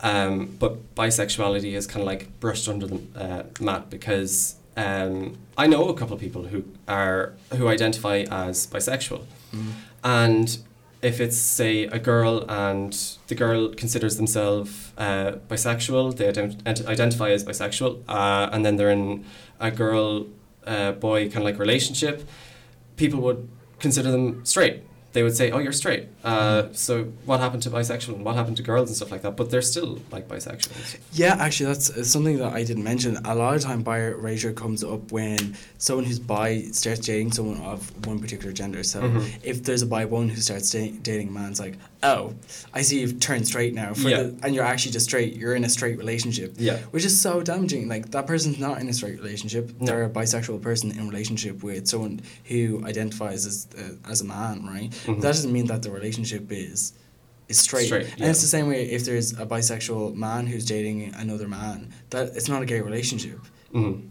Um, 0.00 0.56
but 0.58 0.72
bisexuality 0.96 1.74
is 1.74 1.86
kind 1.86 2.00
of 2.00 2.06
like 2.06 2.22
brushed 2.40 2.68
under 2.68 2.86
the 2.86 3.00
uh, 3.14 3.42
mat 3.60 3.90
because 3.90 4.56
um, 4.76 5.36
I 5.56 5.66
know 5.66 5.88
a 5.88 5.94
couple 5.94 6.14
of 6.16 6.20
people 6.20 6.42
who 6.44 6.64
are 6.88 7.34
who 7.56 7.68
identify 7.68 8.16
as 8.30 8.66
bisexual, 8.66 9.22
Mm. 9.54 9.72
and 10.02 10.58
if 11.02 11.20
it's 11.20 11.36
say 11.36 11.84
a 11.84 11.98
girl 11.98 12.34
and 12.48 12.92
the 13.28 13.34
girl 13.34 13.68
considers 13.82 14.16
themselves 14.16 14.92
uh, 14.96 15.32
bisexual, 15.52 16.16
they 16.16 16.26
ident- 16.32 16.62
ident- 16.62 16.86
identify 16.86 17.30
as 17.30 17.44
bisexual, 17.44 17.92
uh, 18.08 18.48
and 18.52 18.64
then 18.64 18.76
they're 18.76 18.90
in 18.90 19.24
a 19.60 19.70
girl 19.70 20.26
uh, 20.66 20.92
boy 20.92 21.24
kind 21.26 21.38
of 21.38 21.44
like 21.44 21.58
relationship, 21.58 22.16
people 22.96 23.20
would 23.20 23.46
consider 23.82 24.10
them 24.10 24.44
straight. 24.44 24.76
They 25.14 25.22
would 25.22 25.36
say, 25.36 25.50
"Oh, 25.50 25.58
you're 25.64 25.72
straight." 25.82 26.04
Uh, 26.24 26.62
So 26.72 26.92
what 27.26 27.38
happened 27.44 27.62
to 27.64 27.70
bisexual 27.70 28.14
and 28.16 28.24
what 28.24 28.34
happened 28.40 28.56
to 28.56 28.62
girls 28.62 28.88
and 28.88 28.96
stuff 28.96 29.10
like 29.14 29.20
that? 29.26 29.36
But 29.36 29.50
they're 29.50 29.68
still 29.74 29.90
like 30.14 30.24
bisexual. 30.26 30.74
And 30.76 30.84
stuff. 30.86 31.00
Yeah, 31.12 31.34
actually, 31.38 31.66
that's 31.72 31.90
uh, 31.90 32.02
something 32.14 32.38
that 32.38 32.52
I 32.54 32.62
didn't 32.64 32.84
mention. 32.92 33.18
A 33.32 33.34
lot 33.34 33.54
of 33.56 33.60
time, 33.60 33.82
bi 33.82 33.98
erasure 33.98 34.54
comes 34.54 34.82
up 34.82 35.12
when 35.12 35.54
someone 35.76 36.06
who's 36.06 36.18
bi 36.34 36.48
starts 36.80 37.00
dating 37.10 37.32
someone 37.32 37.60
of 37.72 37.80
one 38.06 38.18
particular 38.24 38.52
gender. 38.60 38.82
So, 38.82 38.98
Mhm. 39.02 39.22
if 39.42 39.56
there's 39.64 39.82
a 39.82 39.86
bi 39.94 40.04
woman 40.06 40.30
who 40.34 40.40
starts 40.40 40.70
da- 40.70 40.94
dating 41.02 41.28
a 41.28 41.32
man, 41.38 41.50
it's 41.50 41.60
like, 41.60 41.76
oh, 42.02 42.34
I 42.74 42.82
see 42.82 43.00
you've 43.00 43.20
turned 43.20 43.46
straight 43.46 43.74
now, 43.74 43.94
for 43.94 44.08
Yeah. 44.08 44.22
the, 44.24 44.38
and 44.42 44.54
you're 44.54 44.64
actually 44.64 44.92
just 44.92 45.06
straight. 45.06 45.36
You're 45.36 45.54
in 45.54 45.64
a 45.64 45.68
straight 45.68 45.98
relationship, 45.98 46.54
Yeah. 46.58 46.78
which 46.90 47.04
is 47.04 47.18
so 47.20 47.42
damaging. 47.42 47.88
Like 47.88 48.10
that 48.10 48.26
person's 48.26 48.58
not 48.58 48.80
in 48.80 48.88
a 48.88 48.92
straight 48.92 49.18
relationship. 49.20 49.72
No. 49.80 49.86
They're 49.86 50.04
a 50.04 50.10
bisexual 50.10 50.60
person 50.62 50.90
in 50.92 51.08
relationship 51.08 51.62
with 51.62 51.86
someone 51.86 52.20
who 52.44 52.82
identifies 52.84 53.46
as 53.46 53.66
uh, 53.78 54.10
as 54.10 54.20
a 54.20 54.24
man, 54.24 54.66
right? 54.66 54.90
Mhm. 55.06 55.16
That 55.20 55.28
doesn't 55.28 55.52
mean 55.52 55.66
that 55.66 55.82
the 55.82 55.90
relationship 55.90 56.50
is 56.50 56.92
is 57.48 57.58
straight. 57.58 57.86
Straight, 57.86 58.06
And 58.18 58.30
it's 58.30 58.40
the 58.40 58.46
same 58.46 58.66
way 58.68 58.84
if 58.90 59.04
there's 59.04 59.32
a 59.32 59.44
bisexual 59.46 60.14
man 60.14 60.46
who's 60.46 60.64
dating 60.64 61.12
another 61.16 61.48
man, 61.48 61.92
that 62.10 62.34
it's 62.36 62.48
not 62.48 62.62
a 62.62 62.66
gay 62.66 62.80
relationship. 62.80 63.38
Mhm. 63.74 64.02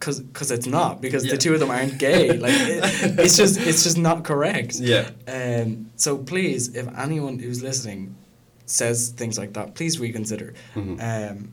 Cause, 0.00 0.22
cause 0.32 0.50
it's 0.50 0.66
not 0.66 1.00
because 1.02 1.24
Yeah. 1.26 1.32
the 1.32 1.36
two 1.38 1.52
of 1.54 1.60
them 1.60 1.70
aren't 1.70 1.98
gay. 1.98 2.32
Like 2.32 2.54
it, 2.54 2.82
it's 3.18 3.36
just 3.36 3.60
it's 3.60 3.84
just 3.84 3.98
not 3.98 4.24
correct. 4.24 4.76
Yeah. 4.80 5.10
Um. 5.28 5.90
So 5.96 6.16
please, 6.16 6.74
if 6.74 6.86
anyone 6.98 7.38
who's 7.38 7.62
listening 7.62 8.16
says 8.64 9.10
things 9.10 9.36
like 9.38 9.52
that, 9.52 9.74
please 9.74 10.00
reconsider. 10.00 10.54
Mhm. 10.74 10.98
Um. 11.30 11.52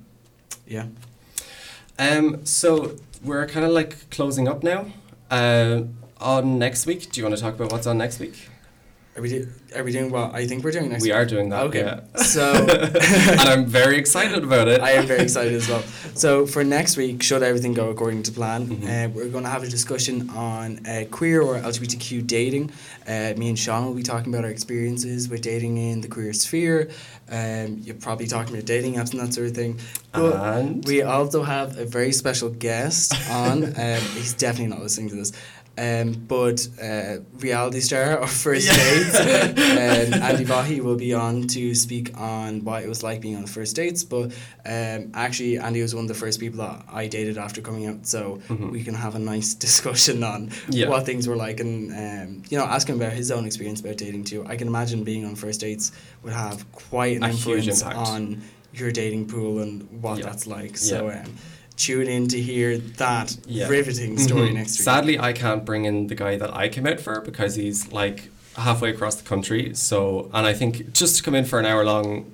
Yeah. 0.65 0.85
Um, 1.99 2.45
so 2.45 2.95
we're 3.23 3.47
kind 3.47 3.65
of 3.65 3.71
like 3.71 4.09
closing 4.11 4.47
up 4.47 4.63
now. 4.63 4.85
Uh, 5.29 5.83
on 6.21 6.57
next 6.59 6.85
week, 6.85 7.11
do 7.11 7.19
you 7.19 7.25
want 7.25 7.35
to 7.35 7.41
talk 7.41 7.55
about 7.55 7.71
what's 7.71 7.87
on 7.87 7.97
next 7.97 8.19
week? 8.19 8.49
Are 9.17 9.21
we, 9.21 9.29
do, 9.29 9.47
are 9.75 9.83
we 9.83 9.91
doing 9.91 10.11
what 10.11 10.35
I 10.35 10.45
think 10.45 10.63
we're 10.63 10.71
doing 10.71 10.89
next 10.89 11.01
We 11.01 11.09
week? 11.09 11.15
are 11.15 11.25
doing 11.25 11.49
that. 11.49 11.63
Okay. 11.63 11.79
Yeah. 11.81 12.01
So 12.21 12.53
and 12.69 13.41
I'm 13.41 13.65
very 13.65 13.97
excited 13.97 14.43
about 14.43 14.67
it. 14.67 14.79
I 14.89 14.91
am 14.91 15.07
very 15.07 15.21
excited 15.23 15.53
as 15.55 15.67
well. 15.67 15.81
So 16.13 16.45
for 16.45 16.63
next 16.63 16.97
week, 16.97 17.23
should 17.23 17.41
everything 17.41 17.73
go 17.73 17.89
according 17.89 18.21
to 18.23 18.31
plan, 18.31 18.67
Mm-hmm. 18.67 18.85
uh, 18.87 19.07
we're 19.15 19.29
going 19.29 19.43
to 19.43 19.49
have 19.49 19.63
a 19.63 19.67
discussion 19.67 20.29
on 20.31 20.85
uh, 20.85 21.05
queer 21.09 21.41
or 21.41 21.55
LGBTQ 21.59 22.27
dating. 22.27 22.71
Uh, 23.07 23.33
me 23.37 23.49
and 23.49 23.57
Sean 23.57 23.85
will 23.85 23.93
be 23.95 24.03
talking 24.03 24.31
about 24.33 24.43
our 24.45 24.51
experiences 24.51 25.29
with 25.29 25.41
dating 25.41 25.77
in 25.77 26.01
the 26.01 26.07
queer 26.07 26.31
sphere. 26.33 26.89
Um, 27.29 27.79
you're 27.83 27.95
probably 27.95 28.27
talking 28.27 28.53
about 28.53 28.65
dating 28.65 28.95
apps 28.95 29.11
and 29.11 29.19
that 29.21 29.33
sort 29.33 29.47
of 29.47 29.55
thing. 29.55 29.79
But 30.13 30.35
And? 30.59 30.85
we 30.85 31.01
also 31.01 31.43
have 31.43 31.77
a 31.77 31.85
very 31.85 32.11
special 32.11 32.49
guest 32.49 33.13
on. 33.31 33.63
um, 33.63 34.01
he's 34.15 34.33
definitely 34.33 34.67
not 34.67 34.81
listening 34.81 35.09
to 35.09 35.15
this. 35.15 35.31
Um, 35.79 36.13
but 36.27 36.67
uh, 36.81 37.17
reality 37.37 37.81
star 37.81 38.17
of 38.17 38.31
First 38.31 38.67
Dates, 38.67 39.15
um, 39.19 40.21
Andy 40.23 40.43
Vahi 40.43 40.81
will 40.81 40.95
be 40.95 41.13
on 41.13 41.43
to 41.49 41.75
speak 41.75 42.17
on 42.19 42.63
what 42.63 42.81
it 42.83 42.89
was 42.89 43.03
like 43.03 43.21
being 43.21 43.35
on 43.35 43.45
first 43.45 43.75
dates. 43.75 44.03
But 44.03 44.31
um, 44.65 45.11
actually, 45.13 45.59
Andy 45.59 45.81
was 45.83 45.93
one 45.93 46.05
of 46.05 46.07
the 46.07 46.15
first 46.15 46.39
people 46.39 46.57
that 46.65 46.83
I 46.91 47.05
dated 47.07 47.37
after 47.37 47.61
coming 47.61 47.85
out, 47.85 48.07
so 48.07 48.39
we 48.49 48.83
can 48.83 48.95
have 48.95 49.13
a 49.15 49.19
nice 49.19 49.53
discussion 49.67 50.23
on 50.23 50.47
Mm-hmm. 50.47 50.71
Yeah. 50.73 50.89
what 50.89 51.05
things 51.05 51.27
were 51.27 51.35
like, 51.35 51.59
and 51.59 51.91
um, 51.93 52.43
you 52.49 52.57
know, 52.57 52.65
ask 52.65 52.87
him 52.89 52.95
about 52.99 53.13
his 53.13 53.29
own 53.31 53.45
experience 53.45 53.79
about 53.81 53.97
dating 53.97 54.23
too. 54.23 54.45
I 54.47 54.55
can 54.55 54.67
imagine 54.67 55.03
being 55.03 55.25
on 55.25 55.35
first 55.35 55.61
dates 55.61 55.91
would 56.23 56.33
have 56.33 56.69
quite 56.71 57.17
an 57.17 57.23
A 57.23 57.29
influence 57.29 57.83
on 57.83 58.41
your 58.73 58.91
dating 58.91 59.27
pool 59.27 59.59
and 59.59 59.83
what 60.01 60.17
Yeah. 60.19 60.25
that's 60.25 60.47
like. 60.47 60.77
So. 60.77 61.07
Yeah. 61.09 61.21
Um, 61.23 61.35
Tune 61.77 62.07
in 62.07 62.27
to 62.29 62.41
hear 62.41 62.77
that 62.97 63.37
Yeah. 63.47 63.67
riveting 63.69 64.17
story 64.17 64.49
Mhm. 64.49 64.53
next 64.55 64.71
week. 64.79 64.81
Sadly, 64.83 65.19
I 65.19 65.31
can't 65.31 65.63
bring 65.63 65.85
in 65.85 66.07
the 66.07 66.15
guy 66.15 66.35
that 66.35 66.53
I 66.53 66.67
came 66.69 66.85
out 66.87 66.99
for 66.99 67.21
because 67.21 67.55
he's 67.55 67.91
like 67.93 68.29
halfway 68.55 68.89
across 68.89 69.15
the 69.15 69.23
country. 69.23 69.71
So, 69.75 70.29
and 70.33 70.45
I 70.47 70.53
think 70.53 70.91
just 70.93 71.17
to 71.17 71.23
come 71.23 71.35
in 71.35 71.45
for 71.45 71.59
an 71.59 71.65
hour 71.65 71.85
long 71.85 72.25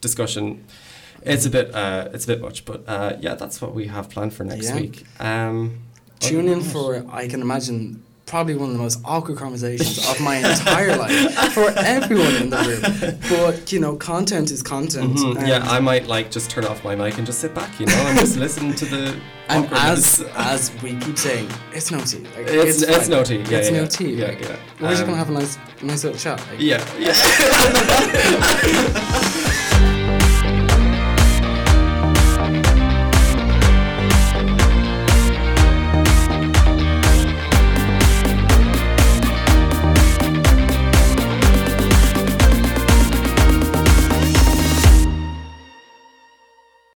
discussion, 0.00 0.64
it's 1.22 1.46
a 1.46 1.50
bit, 1.50 1.72
uh, 1.74 2.08
it's 2.12 2.24
a 2.24 2.26
bit 2.28 2.40
much. 2.40 2.64
But 2.64 2.82
uh, 2.88 3.12
yeah, 3.20 3.34
that's 3.36 3.62
what 3.62 3.72
we 3.74 3.86
have 3.86 4.10
planned 4.10 4.34
for 4.34 4.42
next 4.44 4.66
Yeah. 4.66 4.76
week. 4.76 5.04
Um, 5.20 5.78
Tune 6.20 6.48
in 6.48 6.60
for, 6.62 7.06
I 7.12 7.28
can 7.28 7.40
imagine, 7.40 8.02
probably 8.28 8.54
one 8.54 8.68
of 8.70 8.76
the 8.76 8.82
most 8.82 9.00
awkward 9.04 9.38
conversations 9.38 9.98
of 10.08 10.20
my 10.20 10.36
entire 10.36 10.94
life 10.96 11.34
for 11.52 11.70
everyone 11.78 12.34
in 12.36 12.50
the 12.50 12.58
room. 12.68 12.82
But, 13.28 13.72
you 13.72 13.80
know, 13.80 13.96
content 13.96 14.50
is 14.50 14.62
content. 14.62 15.16
Mhm, 15.16 15.46
yeah, 15.48 15.64
I 15.64 15.80
might 15.80 16.06
like 16.06 16.30
just 16.30 16.50
turn 16.50 16.64
off 16.66 16.84
my 16.84 16.94
mic 16.94 17.16
and 17.18 17.26
just 17.26 17.40
sit 17.40 17.54
back, 17.54 17.80
you 17.80 17.86
know, 17.86 17.94
and 18.06 18.18
just 18.18 18.36
listen 18.36 18.72
to 18.74 18.84
the. 18.84 19.16
And 19.50 19.66
as 19.72 20.22
as 20.36 20.70
we 20.82 20.94
keep 20.96 21.16
saying, 21.16 21.48
it's 21.72 21.90
no 21.90 22.00
tea. 22.00 22.18
Like, 22.36 22.48
It's- 22.48 22.82
it's 22.82 22.98
fine. 22.98 23.10
no 23.10 23.24
tea, 23.24 23.36
yeah, 23.36 23.56
it's 23.58 23.70
yeah, 23.70 23.80
no 23.80 23.86
tea. 23.86 24.12
Yeah, 24.12 24.26
like, 24.26 24.40
yeah. 24.42 24.56
We're 24.78 24.90
just 24.90 25.02
Um, 25.04 25.08
gonna 25.08 25.16
have 25.16 25.30
a 25.30 25.32
nice, 25.32 25.56
nice 25.80 26.04
little 26.04 26.18
chat. 26.18 26.38
Like, 26.50 26.60
yeah, 26.60 26.84
yeah. 26.98 27.14